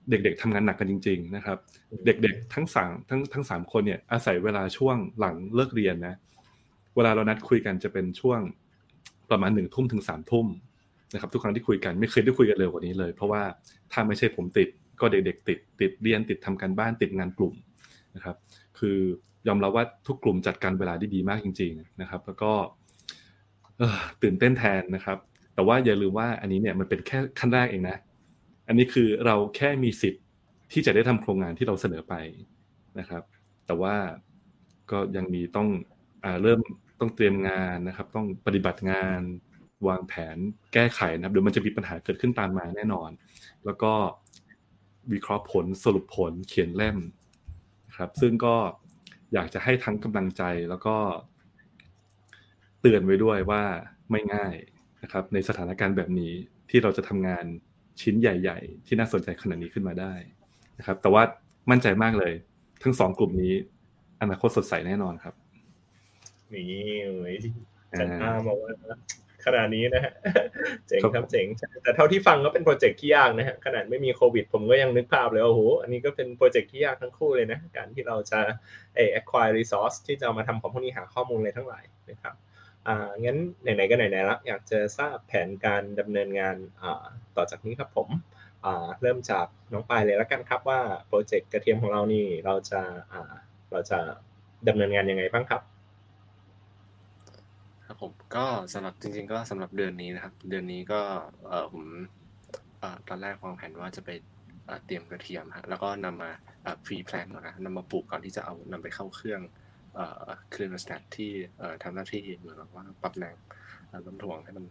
[0.09, 1.57] เด็กๆทำงานหนักกันจริง ๆ นะครับ
[2.05, 6.15] เด็กๆทั้งสามทั้งทั้งสามคนเนี่ยอาศัยเวลาช่วงหลังเลิกเรียนนะ
[6.95, 8.39] เวลาเรานัดคุยกันจะเป็นช่วง
[9.31, 10.47] ประมาณหนึ่งทุ่มถึงสามทุ่ม
[11.13, 13.43] นะครับ ทุกครั้งที่คุยกันไม่เคยได้คุยกันเร็วกว่านี้เลย เพราะว่า
[13.91, 17.53] ถ้าไม่ใช่ผมติดก็เด็กๆติด ติดเรียนติดทำการบ้านติดงานกลุ่ม
[18.15, 18.35] นะครับ
[18.79, 18.97] คือ
[19.47, 22.51] ยอมรับว่าทุกกลุ่มจัดการเวลาได้ดีมากจริง ๆ นะครับ แล้วก็
[24.21, 25.17] ตื่นเต้นแทนนะครับ
[25.53, 27.97] แต่ว่าอย่าลืมว่าอันนี้เนี่ยมันเป็นแค่ขั้นแรกเองนะ
[28.67, 30.23] อันนี้คือเราแค่มีสิทธิ์
[30.71, 32.13] ที่จะได้ทำโครงงานที่เราเสนอไป
[32.99, 33.23] นะครับ
[33.65, 33.95] แต่ว่า
[34.91, 35.69] ก็ยังมีต้อง
[36.23, 36.59] อเริ่ม
[36.99, 39.19] ต้องเตรียมงานนะครับ ต้องปฏิบัติงาน
[39.88, 40.38] วางแผน
[40.73, 43.09] แก้ไขนะครับเดี๋ยวมันจะมีปัญหาเกิดขึ้นตามมาแน่นอน
[43.65, 43.93] แล้วก็
[45.11, 46.97] วิเคราะห์ผลสรุปผลเขียนเล่ม
[47.97, 48.55] ครับ ซึ่งก็
[49.34, 50.95] อยากจะให้ทั้งกำลังใจแล้วก็
[52.82, 53.63] เตือนไว้ด้วยว่า
[54.11, 54.55] ไม่ง่าย
[55.03, 56.34] นะครับ ในสถานการณ์แบบนี้
[56.69, 57.45] ที่เราจะทำงาน
[58.01, 60.13] ชิ้นใหญ่ ๆ ที่น่าสนใจขนาดนี้ขึ้นมาได้
[60.77, 61.23] นะครับ แต่ว่า
[61.71, 62.34] มั่นใจมากเลย
[62.84, 63.53] ทั้งสองกลุ่มนี้
[64.21, 65.34] อนาคตสดใสแน่นอนครับ
[66.53, 66.67] นี่
[67.07, 67.36] เลย
[67.99, 68.73] จันทาบอกว่า
[69.45, 70.13] ขนาดนี้นะฮะ
[70.88, 71.47] เจ๋งครับเจ๋ง
[71.84, 78.39] แต่เท่าที่ฟังก็เป็นโปรเจกต์ที่ยากนะฮะขนาดไม่มีโควิด ผมก็ยังนึกภาพเลยโอ้โหอันนี้ก็เป็นโปรเจกต์ที่ยากทั้งคู่เลยนะ การที่เราจะ
[78.95, 82.36] เอ acquire resource ที่จะมาทำของพวกนี้หาข้อมูลอะไรทั้งหลายนะครับ
[82.88, 87.05] อ่างั้นไหนๆก็ไหนๆแล้วอยากจะทราบแผนการดำเนินงานอ่า
[87.38, 88.09] ต่อจากนี้ครับผม
[88.65, 93.34] อ่าเริ่มจากน้องปายเลยแล้วกันครับว่าโปรเจกต์กระเทียมของเรานี่เราจะอ่า
[93.71, 93.99] เราจะ
[94.67, 95.61] ดำเนินงานยังไงบ้างครับ
[97.86, 101.01] ครับผมก็สำหรับจริง ๆ ก็สำหรับเดือนนี้นะครับ เดือนนี้ก็
[101.47, 101.86] เออผม
[102.79, 104.09] เออตอนแรกวางแผนว่าจะไป
[104.86, 106.32] เตรียมกระเทียมฮะแล้วก็นำมา
[106.86, 109.41] pre-plant ก่อนนะนำมาปลูกก่อนที่จะเอานำไปเข้าเครื่อง
[110.53, 113.35] clinostat ที่เอ่อทำหน้าที่เหมือนกับว่าปรับแรง
[113.87, 114.65] เอ่อลมถ่วงให้มัน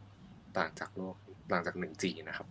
[0.58, 1.16] ต่างจากโลก
[1.52, 2.48] ต่างจาก 1G นะครับ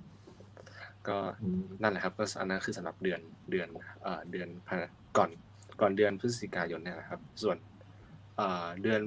[1.08, 3.68] ก็อืมนั่นแหละครับก็อันนั้นคือสำหรับเดือนเดือน
[4.04, 4.78] เอ่อเดือนพะ
[5.18, 5.30] ก่อน
[5.82, 7.58] ก่อนเดือนพฤศจิกายนเนี่ยนะครับ ส่วน
[8.38, 9.02] เอ่อเดือน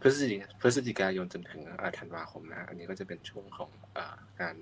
[0.00, 4.54] พฤศจิพฤศจิกายนจนถึงเอ่อธันวาคมนะฮะอันนี้ก็จะเป็นช่วงของเอ่อการ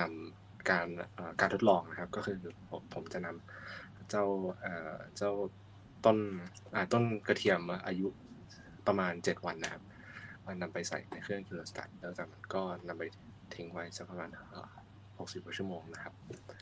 [0.00, 2.36] นำการเอ่อการทดลองนะครับ ก็คือ
[2.70, 4.24] ผมผมจะนำเจ้า
[4.60, 5.32] เอ่อเจ้า
[6.04, 6.16] ต้น
[6.74, 8.08] อ่าต้นกระเทียมอายุ
[8.86, 9.82] ประมาณ7วันนะครับ
[10.46, 13.04] มันนำไปใส่ในเครื่องคิโลสตัดแล้วจากนั้นก็นำไป
[13.54, 14.68] ทิ้งไว้สักประมาณเอ่อ
[15.18, 16.14] 60กว่าชั่วโมงนะครับ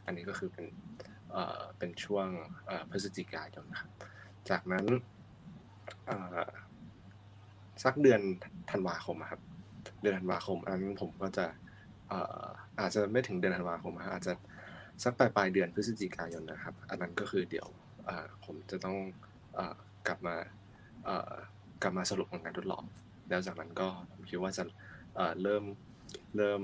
[0.07, 0.66] อันนี้ก็คือเป็น
[1.32, 2.26] เอ่อเป็นช่วง
[2.66, 3.91] เอ่อพฤศจิกายนนะครับ
[4.51, 4.84] จากนั้น
[6.07, 6.38] เอ่อ
[7.84, 8.20] สักเดือน
[8.70, 9.41] ธันวาคมครับ
[10.03, 11.47] เดือนธันวาคมอันนั้นผมก็จะ
[12.09, 12.45] เอ่อ
[12.80, 14.32] อาจจะไม่ถึงเดือนธันวาคมอาจจะ
[15.03, 17.68] สักปลายปลายเดือนพฤศจิกายนนะครับ อันนั้นก็คือเดี๋ยว
[18.05, 18.97] เอ่อผมจะต้อง
[20.07, 20.36] กลับมา
[21.82, 22.84] กลับมาสรุปผลการทดลอง
[23.28, 24.64] แล้วจากนั้นก็ผมคิดว่าจะ
[25.42, 25.64] เริ่ม
[26.36, 26.62] เริ่ม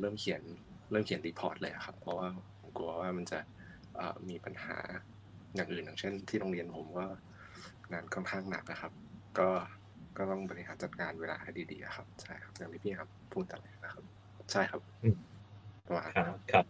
[0.00, 0.42] เริ่มเขียน
[0.90, 2.28] เริ่มเขียน report เลยครับ เพราะว่า
[2.60, 3.38] ผมกลัวว่ามันจะ
[4.28, 4.76] มีปัญหา
[5.54, 7.06] อย่างอื่นอย่างเช่น ที่โรงเรียนผมก็
[7.92, 8.92] งานค่อนข้างหนักนะครับ
[9.38, 9.48] ก็
[10.16, 14.04] ก็ต้องบริหารจัดการเวลาให้ดีๆครับ ใช่ครับอย่างที่พี่ครับพูดตั้งแต่นะครับ
[14.52, 14.80] ใช่ครับ
[15.86, 16.66] ประมาณคนั้ครับ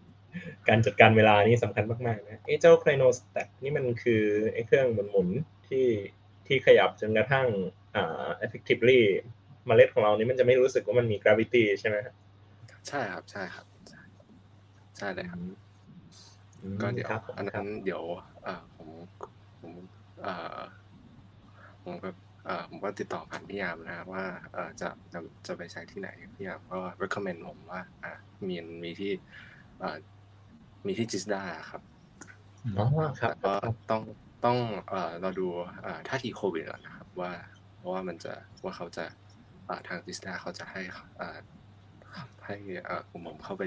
[0.68, 4.22] การจัดการเวลานี่สำคัญมากๆนะเอะเจ้าไคลโนสแตทนี่มันคือ
[4.52, 5.86] ไอ้เครื่องหมุนๆที่
[6.46, 7.46] ที่ขยับจนกระทั่ง
[7.94, 9.00] อ่า effectively
[9.66, 12.14] เมล็ดของเรานี่มันจะไม่รู้สึกว่ามันมี gravity ใช่ไหมครับ
[12.88, 14.00] ใช่ครับใช่ครับ ใช่
[14.98, 15.40] ใช่เลยครับ
[16.62, 18.02] อืมก็เดี๋ยวครับผมอันครันั้บนเดี๋ยว
[18.42, 18.88] เอ่อผม
[19.60, 19.72] ผม
[20.22, 20.60] เอ่อ
[21.84, 22.10] ผมก็
[22.44, 28.12] เอ่อผมก็ติดต่อผ่านพี่ยามนะครับว่าเอ่อจะจะจะไปใช้ที่ไหนพี่ยามก็ recommend ผมว่าอะ
[28.48, 29.12] มีมีที่
[29.80, 29.96] เอ่อ
[30.86, 31.82] มีที่จิสดาครับ
[32.76, 32.84] อ๋อ
[33.20, 33.52] ครับแต่ก็
[33.90, 34.02] ต้อง
[34.44, 34.58] ต้อง
[34.88, 35.46] เอ่อเราดู
[35.82, 37.32] เอ่อท่าทีโควิดก่อนนะครับ ว่า
[37.92, 38.34] ว่ามันจะ
[38.64, 39.04] ว่าเขาจะ
[39.66, 40.82] เอ่อทางจิสดาเขาจะให้
[41.16, 41.38] เอ่อ
[42.44, 42.56] ให้
[42.86, 43.62] เอ่อกลุ่มผมเข้าไป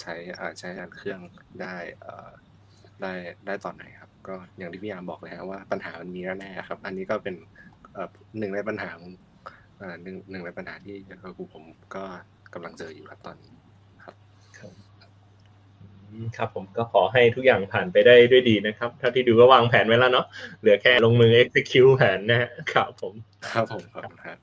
[0.00, 1.20] ใช้เอ่อใช้งานเครื่อง
[1.60, 2.28] ได้เอ่อ
[3.02, 3.12] ได้
[3.46, 7.34] ได้ตอนไหนครับ ก็อย่างที่พี่ยามบอกเลยฮะว่าปัญหามันมีแน่ๆครับ อันนี้ก็เป็น
[7.92, 8.08] เอ่อ
[8.38, 9.12] หนึ่งในปัญหาของ
[9.78, 10.96] เอ่อหนึ่งหนึ่งในปัญหาที่
[11.38, 11.64] กลุ่มผม
[11.94, 12.04] ก็
[12.54, 13.59] กำลังเจออยู่ครับตอนนี้ครับอืม
[16.36, 20.26] ครับผมก็ขอให้ทุกอย่างผ่านไปได้ด้วยดีนะครับเท่าที่ดูก็วางแผนไว้แล้วเนาะ
[20.60, 23.14] เหลือแค่ลงมือ execute แผนนะฮะครับผม
[23.52, 24.38] ครับผมขอบคุณครับ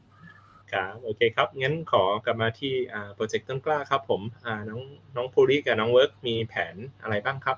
[0.71, 4.81] ครับโอเคครับ งั้นขอกลับมาที่อ่าโปรเจกต์ต้นกล้าครับ ผมอ่าน้อง
[5.15, 7.57] น้องภูริกับน้องเวิร์กมีแผนอะไรบ้างครับ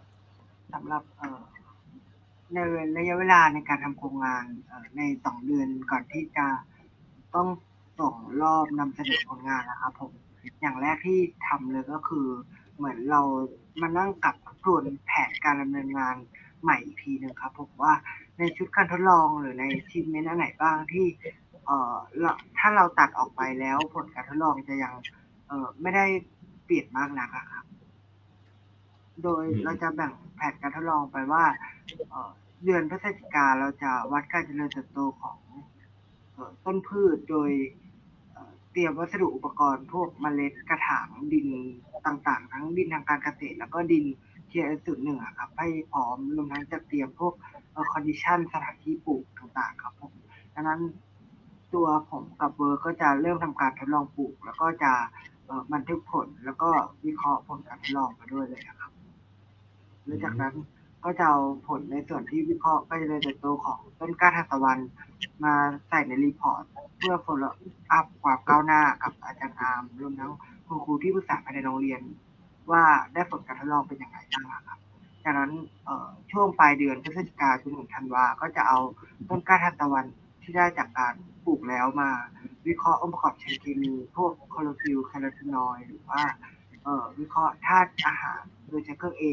[0.74, 1.42] สำหรับเอ่อ
[2.54, 2.58] ใน
[2.98, 6.48] ระยะเวลาในการทำโครงงานเอ่อในสองเดือนก่อนที่จะ
[7.36, 7.48] ต้อง
[8.00, 10.12] ส่งรอบนำเสนอผลงานนะครับผม
[10.62, 12.28] อย่างแรกที่ทำเลยก็คือ
[12.80, 13.22] เหมือนเรา
[13.82, 16.16] มานั่งกลับทบทวนแผนการดำเนินงาน
[16.62, 17.94] ใหม่อีกทีหนึ่งครับผมว่า
[18.38, 21.06] ในชุดการทดลองหรือในทีมเมนต์อันไหนบ้างที่
[21.66, 24.94] เอ่อเราถ้าเราตัดออกไปแล้วผลการทดลองจะยัง
[25.48, 26.06] เอ่อไม่ได้
[26.66, 27.66] เปลี่ยนมากนักอะครับ
[29.24, 31.44] โดยอืมเราจะแบ่งแผนการทดลองไปว่า
[32.10, 32.32] เอ่อ
[32.66, 35.40] เดือนพฤศจิกาเราจะวัดการเจริญเติบโตของ
[36.34, 37.89] เอ่อต้นพืชโดยเอ่อเต
[38.80, 41.48] รียมวัสดุอุปกรณ์พวกเมล็ดกระถางดิน
[42.06, 44.06] ต่างๆ ทั้งดินทางการเกษตร แล้วก็ดิน
[44.48, 47.34] เทียสุดหนึ่งอครับ ให้พร้อมรวมทั้งจะเตรียมพวก
[47.92, 50.14] condition สถานที่ปลูกต่างๆ ครับผม
[50.54, 50.82] ดังนั้น
[51.74, 54.92] ตัวผมกับเวิร์กก็จะเริ่มทำการทดลองปลูก แล้วก็จะ
[55.74, 56.70] บันทึกผลแล้วก็
[57.06, 58.92] วิเคราะห์ผลการทดลองมาด้วยเลยครับ
[60.06, 60.54] หลังจากนั้น
[61.04, 64.80] ก็จะเอาผลในส่วนที่วิเคราะห์การเจริญเติบโตของต้นกล้าทานตะวัน
[65.44, 65.54] มา
[65.90, 66.64] ใส่ในรีพอร์ต
[66.98, 67.54] เพื่อ follow
[67.98, 70.32] up ความก้าวหน้ากับอาจารย์อาร์มรวมทั้ง
[70.68, 72.02] คุณครูที่ปรึกษาภายในโรงเรียน
[72.72, 72.84] ว่า
[73.14, 74.80] ได้ผลการทดลองเป็นอยังไงบ้างครับ
[75.24, 75.52] จากนั้น
[76.32, 78.80] ช่วงปลายเดือนพฤศจิกาจนถึงธันวา ก็จะเอา
[79.30, 80.06] ต้นกล้าทานตะวัน
[80.44, 81.14] ที่ได้จากการ
[81.46, 82.10] ปลูกแล้วมา
[82.68, 86.24] วิเคราะห์องค์ประกอบเชิงเคมีพวกคลอโรฟิลล์แคโรทีนอยด์หรือว่า
[87.20, 89.24] วิเคราะห์ธาตุอาหารโดยใช้เครื่อง A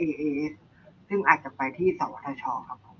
[0.00, 0.52] AAS
[1.10, 2.96] ซึ่งอาจจะไปที่สวทชครับผม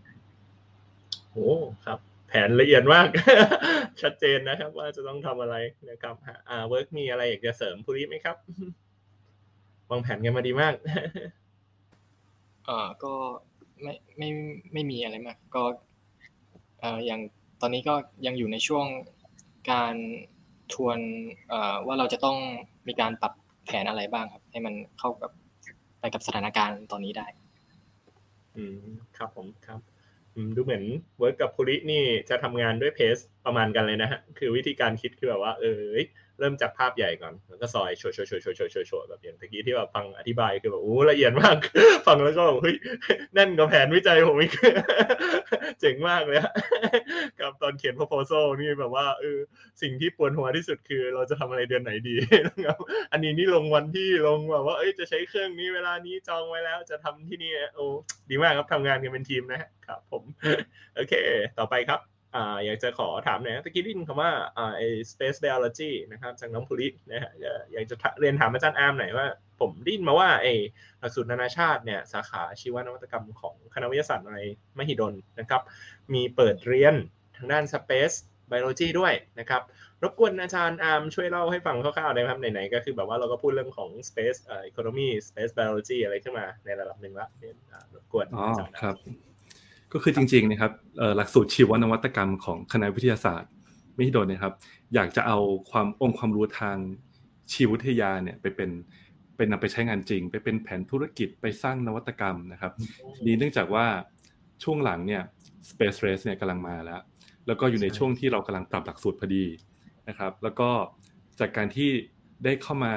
[1.30, 1.50] โอ้
[1.84, 1.98] ครับ
[2.28, 3.08] แผนละเอียดมาก
[4.02, 5.56] ชัดเจนนะครับ ว่าจะต้องทำอะไร
[5.90, 6.14] นะครับ
[6.48, 8.36] อ่าเวิร์กมีอะไรอยากจะเสริมภูริไหมครับ
[9.90, 10.74] วางแผนกันมาดีมาก
[12.68, 13.14] อ่าก็
[13.82, 14.28] ไม่ไม่
[14.72, 15.64] ไม่มีอะไรมาก ก็
[16.80, 17.20] เอ่ออย่าง
[17.60, 17.94] ตอนนี้ก็
[18.26, 18.86] ยังอยู่ในช่วง
[19.70, 19.94] การ
[20.72, 20.98] ทวน
[21.48, 22.36] เอ่อว่าเราจะต้อง
[22.88, 23.32] มีการปรับ
[23.66, 25.30] แผนอะไรบ้างครับ ให้มันเข้ากับ
[26.00, 27.26] ไปกับสถานการณ์ตอนนี้ได้
[28.56, 28.76] อืม
[29.16, 29.80] ครับผมครับ
[30.56, 30.84] ดูเหมือน
[31.18, 35.80] เวิร์กกับภูรินี่จะทำงานด้วย pace ประมาณกันเลยนะฮะคือวิธีการคิดคือแบบว่าเออ
[36.40, 41.56] เริ่มจากภาพใหญ่ก่อนแล้วก็ซอยโชว์โชว์โชว์โชว์โชว์โชว์โชว์แบบอย่างตะกี้ที่แบบฟังอธิบายคือแบบโอ้ละเอียดมาก
[42.06, 42.76] ฟังแล้วก็แบบเฮ้ย
[43.34, 44.52] แน่นกว่าแผนวิจัยผมอีก
[45.80, 46.38] เจ๋งมากเลย
[47.40, 49.38] กับตอนเขียน proposal นี่แบบว่าเออ
[49.82, 52.14] สิ่งที่ปวดหัวที่สุดคือเราจะทำอะไรเดือนไหนดี
[52.48, 52.78] นะครับ
[53.12, 57.86] อันนี้นี่ลงวันที่ลงแบบว่าเอ้ยจะใช้เครื่องนี้เวลานี้จองไว้แล้ว จะทำที่นี่โอ้
[58.30, 60.22] ดีมากครับทำงานกันเป็นทีมนะครับผม
[60.94, 61.14] โอเค
[61.58, 67.32] ต่อไปครับ อ่าอยากจะขอถามหน่อยนะตะกี้ได้ยินคำว่าอ่าไอ space biology นะครับจากน้องภูรินะฮะ
[67.72, 69.26] อยากจะเรียนถามอาจารย์อาร์มหน่อยว่า
[69.60, 70.46] ผมได้ยินมาว่าไอ
[71.00, 74.38] หลักสูตรนานาชาติเนี่ยสาขาชีวนวัตกรรมของคณะวิทยาศาสตร์อะไร
[74.78, 75.62] มหิดลนะครับ
[76.14, 76.94] มีเปิดเรียน
[77.36, 78.16] ทางด้าน space
[78.50, 79.62] biology ด้วยนะครับ
[80.02, 87.54] รบกวนอาจารย์อาร์มช่วยเล่าให้ฟังคร่าวๆได้ไหมครับไหนๆก็คือแบบว่าเราก็พูดเรื่องของ space เอ่อ economy space biology อะไรขึ้นมาในระดับหนึ่งละเนี่ย
[87.94, 88.96] รบกวนอ๋ออาจารย์ครับ
[89.92, 90.72] ก็คือจริงๆนะครับ
[91.16, 93.50] หลักสูตรชีวนวัตกรรมของคณะวิทยาศาสตร์
[93.94, 94.54] ไม่โดนนะครับ
[94.94, 95.38] อยากจะเอา
[95.70, 96.76] ความองค์ความรู้ทาง
[97.52, 98.70] ชีววิทยาเนี่ยไปเป็น
[99.36, 102.72] เป็นนำไปใช้งานจริง ไปเป็นแผนธุรกิจไปสร้างนวัตกรรมนะครับ
[103.14, 103.86] ทีนี้เนื่องจากว่า
[104.62, 105.22] ช่วงหลังเนี่ย
[105.70, 107.00] space race เนี่ยกำลังมาแล้ว
[107.46, 109.44] แล้วก็อยู่ในช่วงที่เรากำลังปรับหลักสูตรพอดี
[110.08, 110.70] นะครับ แล้วก็
[111.40, 111.90] จากการที่
[112.44, 112.94] ได้เข้ามา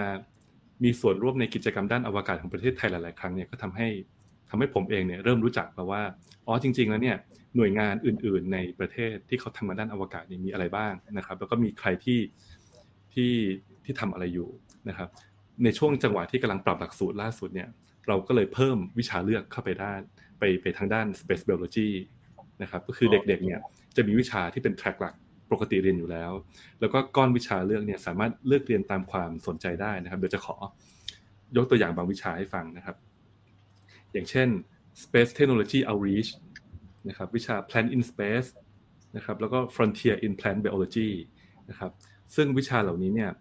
[0.84, 3.88] มีส่วนร่วมในกิจกรรมด้านอวกาศของประเทศไทยหลาย ๆ ครั้งเนี่ยก็ทำให้
[4.54, 6.02] ทำให้ผมเองเนี่ยเริ่มรู้จักมาว่า
[6.48, 7.18] อ๋อจริง ๆ แล้วเนี่ย
[7.56, 12.20] หน่วยงานอื่น ๆ ในประเทศที่เขาทำมาด้านอวกาศเนี่ยมีอะไรบ้างนะครับ แล้วก็มีใครที่
[13.14, 13.32] ที่
[13.84, 14.50] ที่ทำอะไรอยู่
[14.90, 15.10] นะครับ
[15.64, 17.70] ในช่วงจังหวะที่กำลังปรับหลักสูตรล่าสุดเนี่ย
[18.08, 20.02] เราก็เลยเพิ่มวิชาเลือกเข้าไปด้าน
[20.40, 21.90] ไปไปทางด้าน space biology
[22.62, 23.60] นะครับก็คือเด็กๆเนี่ย
[23.96, 25.16] จะมีวิชาที่เป็นแทร็กหลัก
[25.52, 26.32] ปกติเรียนอยู่แล้ว
[26.80, 30.56] แล้วก็ก้อนวิชาเลือกเนี่ยสามารถเลือกเรียนตามความสนใจได้นะครับเดี๋ยวจะขอ
[31.58, 32.96] ยกตัวอย่างบางวิชาให้ฟังนะครับ
[34.14, 34.50] อย่างเช่น
[35.04, 36.30] Space Technology Outreach
[37.10, 38.50] นะครับวิชา Plant in Space
[39.16, 41.10] นะครับแล้วก็ Frontier in Plant Biology
[41.70, 41.92] นะครับ
[42.36, 43.32] ซึ่งวิชาเหล่านี้เนี่ย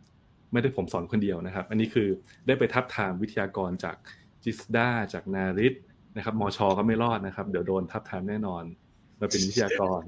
[0.53, 2.09] ไม่ได้ผมสอนคนเดียวนะครับ อันนี้คือ
[2.47, 3.97] ได้ไปทับทามวิทยากรจาก
[4.45, 5.75] จิสดาจากนาริต
[6.17, 8.65] นะครับมชก็ไม่รอดนะครับ เดี๋ยวโดนทับทามแน่นอน
[9.21, 10.01] มาเป็นวิทยากร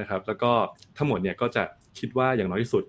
[0.00, 0.52] นะครับ แล้วก็
[0.96, 1.62] ทั้งหมดเนี่ยก็จะ
[1.98, 2.84] คิดว่าอย่างน้อยที่สุด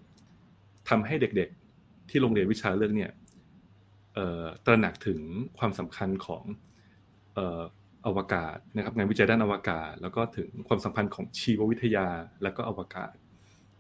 [0.90, 3.12] ทำให้เด็กๆ ที่โรงเรียนวิชาเรื่องเนี่ย
[4.66, 5.20] ตระหนักถึง
[5.60, 6.44] ความสำคัญของ
[8.08, 12.08] อวกาศนะครับงานวิจัยด้านอวกาศ แล้วก็ถึงความสัมพันธ์ของชีววิทยา
[12.44, 13.14] แล้วก็อวกาศ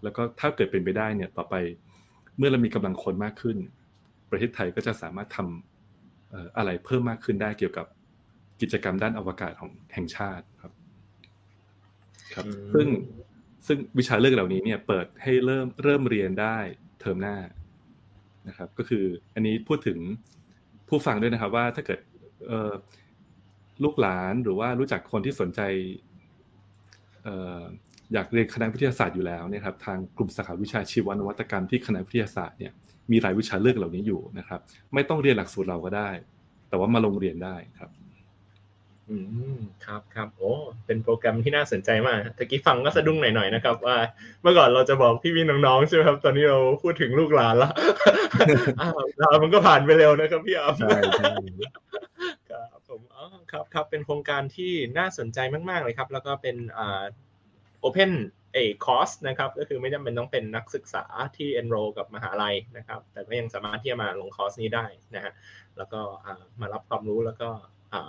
[0.03, 1.55] แล้วก็ถ้าเกิดเป็นไปได้เนี่ยต่อไป
[2.37, 3.57] เมื่อเรามีกำลังคนมากขึ้น
[4.31, 7.87] ประเทศไทยก็จะสามารถทำอะไรเพิ่มมากขึ้นได้เกี่ยวกับ
[8.61, 10.73] กิจกรรมด้านอวกาศของแห่งชาติครับ
[12.33, 12.87] ครับ ซึ่ง
[13.67, 16.57] ซึ่งวิชาเลือกเหล่านี้เนี่ยเปิดให้เริ่มเริ่มเรียนได้
[16.99, 17.37] เทอมหน้า
[18.49, 19.97] นะครับ ก็คืออันนี้พูดถึง
[20.89, 21.99] ผู้ฟังด้วยนะครับว่าถ้าเกิด
[23.83, 25.61] ลูกหลานหรือว่ารู้จักคนที่สนใจ
[28.13, 32.71] อยากเรียนคณะวิทยาศาสตร์อยู่แล้วนะครับทางกลุ่มสาขาวิชาชีวนวัตกรรมที่คณะวิทยาศาสตร์เนี่ย
[33.11, 34.59] มีหลายวิชาเลือกเหล่านี้อยู่นะครับ
[34.93, 36.09] ไม่ต้องเรียนหลักสูตรเราก็ได้
[36.69, 37.89] แต่ว่ามาลงเรียนได้ครับ
[39.09, 39.17] อื
[39.55, 40.51] มครับครับโอ้
[40.85, 43.97] เป็นโปรแกรมที่น่าสนใจมากตะกี้ฟังก็สะดุ้งหน่อยๆนะครับ ว่า
[44.41, 47.71] เมื่อก่อนเราจะบอกพี่พี่น้องๆใช่ไหมครับ ตอนนี้เราพูดถึงลูกหลานแล้ว
[48.79, 48.89] อ้า
[49.33, 51.29] วมันก็ผ่านไปเร็วนะครับพี่อัพใช่ใช่
[52.49, 55.39] ครับผมอ๋อครับครับเป็นโครงการที่น่าสนใจ
[55.69, 57.03] มากๆเลยครับ แล้วก็เป็นอ่า
[57.83, 58.11] open
[58.53, 61.03] เอคอร์สนะครับก็คือไม่จำเป็นต้องเป็นนักศึกษา
[61.37, 64.85] ที่ enroll กับมหาลัยนะครับ แต่ก็ยังสามารถที่จะมาลงคอร์สนี้ได้
[65.15, 65.33] นะฮะ
[65.77, 65.99] แล้วก็
[66.61, 67.49] มารับความรู้แล้วก็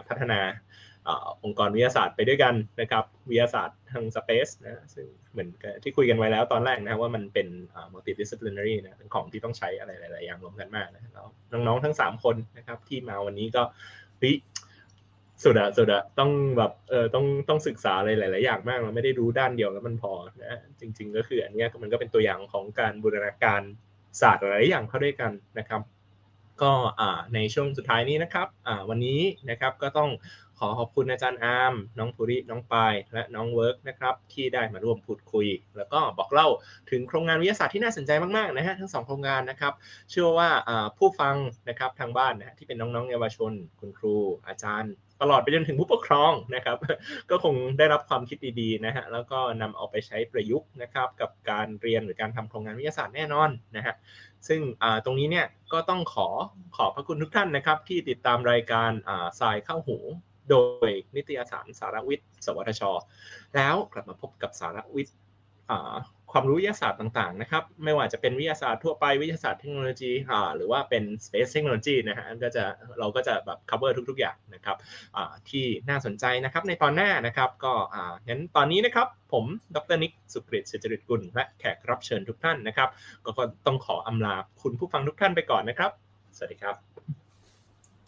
[0.08, 0.40] พัฒนา
[1.44, 5.48] องค์กรวิทยาศาสตร์ไปด้วยกันนะครับวิทยาศาสตร์ทาง space นะซึ่งเหมือน
[5.82, 7.48] ที่คุยกันไว้แล้วตอนแรกนะว่ามันเป็น
[7.92, 13.62] multidisciplinary นะเป็นของที่ต้องใช้อะไรหลาย ๆ อย่างรวมกันมากนะแล้วน้อง ๆ ทั้ง 3 คนนะครับที่มาวันนี้ก็
[14.22, 14.32] วิ
[15.44, 20.12] สุดอะสุดอะต้องแบบเออต้องต้องศึกษาอะไรหลาย ๆ อย่างมากเราไม่ได้รู้ด้านเดียวแล้วมันพอ
[20.44, 23.62] นะจริง ๆ ก็คืออันนี้มันก็เป็นตัวอย่างของการบูรณาการ
[24.20, 25.82] ศาสตร์หลายอย่างเข้าด้วยกันนะครับ
[26.62, 26.72] ก็
[27.34, 28.48] ในช่วงสุดท้ายนี้นะครับ
[28.88, 29.20] วันนี้
[29.50, 30.10] นะครับก็ต้อง
[30.60, 35.46] ขอขอบคุณอาจารย์อาร์มน้องภูริ น้องปาย และน้องเวิร์กนะครับ ที่ได้มาร่วมพูดคุย
[35.76, 36.48] แล้วก็บอกเล่า
[36.90, 39.72] ถึงโครงงานวิทยาศาสตร์ที่น่าสนใจมากๆนะฮะทั้งสองโครงงานนะครับ
[40.10, 40.48] เชื่อว่า
[40.98, 41.36] ผู้ฟัง
[41.68, 44.14] นะครับทางบ้านนะที่เป็นน้องๆเยาวชน คุณครู
[44.46, 44.92] อาจารย์
[45.22, 46.76] ตลอดไปจนถึงผู้ปกครองนะครับ
[47.30, 53.94] ก็คงได้รับความคิดดีๆนะฮะแล้วก็นำเอาไปใช้ประยุกต์นะครับ กับการเรียนหรือการทำโครงงานวิทยาศาสตร์แน่นอนนะฮะ
[54.48, 54.60] ซึ่ง
[55.04, 56.28] ตรงนี้เนี่ยก็ต้องขอ
[56.76, 58.90] ขอบพระคุณทุกท่านนะครับ ที่ติดตามรายการ
[59.40, 59.98] สายเข้าหู
[60.50, 62.82] โดยนิตยสารสารวิทย์ สวทช
[63.56, 65.16] แล้วกลับมาพบกับสารวิทย์
[66.32, 70.12] ความรู้วิทยาศาสตร์ต่างๆนะครับ ไม่ว่าจะเป็นวิทยาศาสตร์ทั่วไปวิทยาศาสตร์เทคโนโลยี
[70.56, 72.64] หรือว่าเป็น space technology นะฮะก็จะ
[72.98, 74.76] เราก็จะแบบ cover ทุก ๆ อย่างนะครับ
[75.48, 77.72] ที่น่าสนใจนะครับในตอนหน้านะครับก็
[78.28, 79.44] งั้นตอนนี้นะครับ ผม
[79.76, 82.88] ดรนิกสุกฤตเศรษฐริตกุลและแขกรับเชิญทุกท่านนะครับ
[83.24, 83.30] ก็
[83.66, 85.90] ต้องขออำลาคุณผู้ฟังทุกท่านไปก่อนนะครับ
[86.36, 86.89] สวัสดีครับ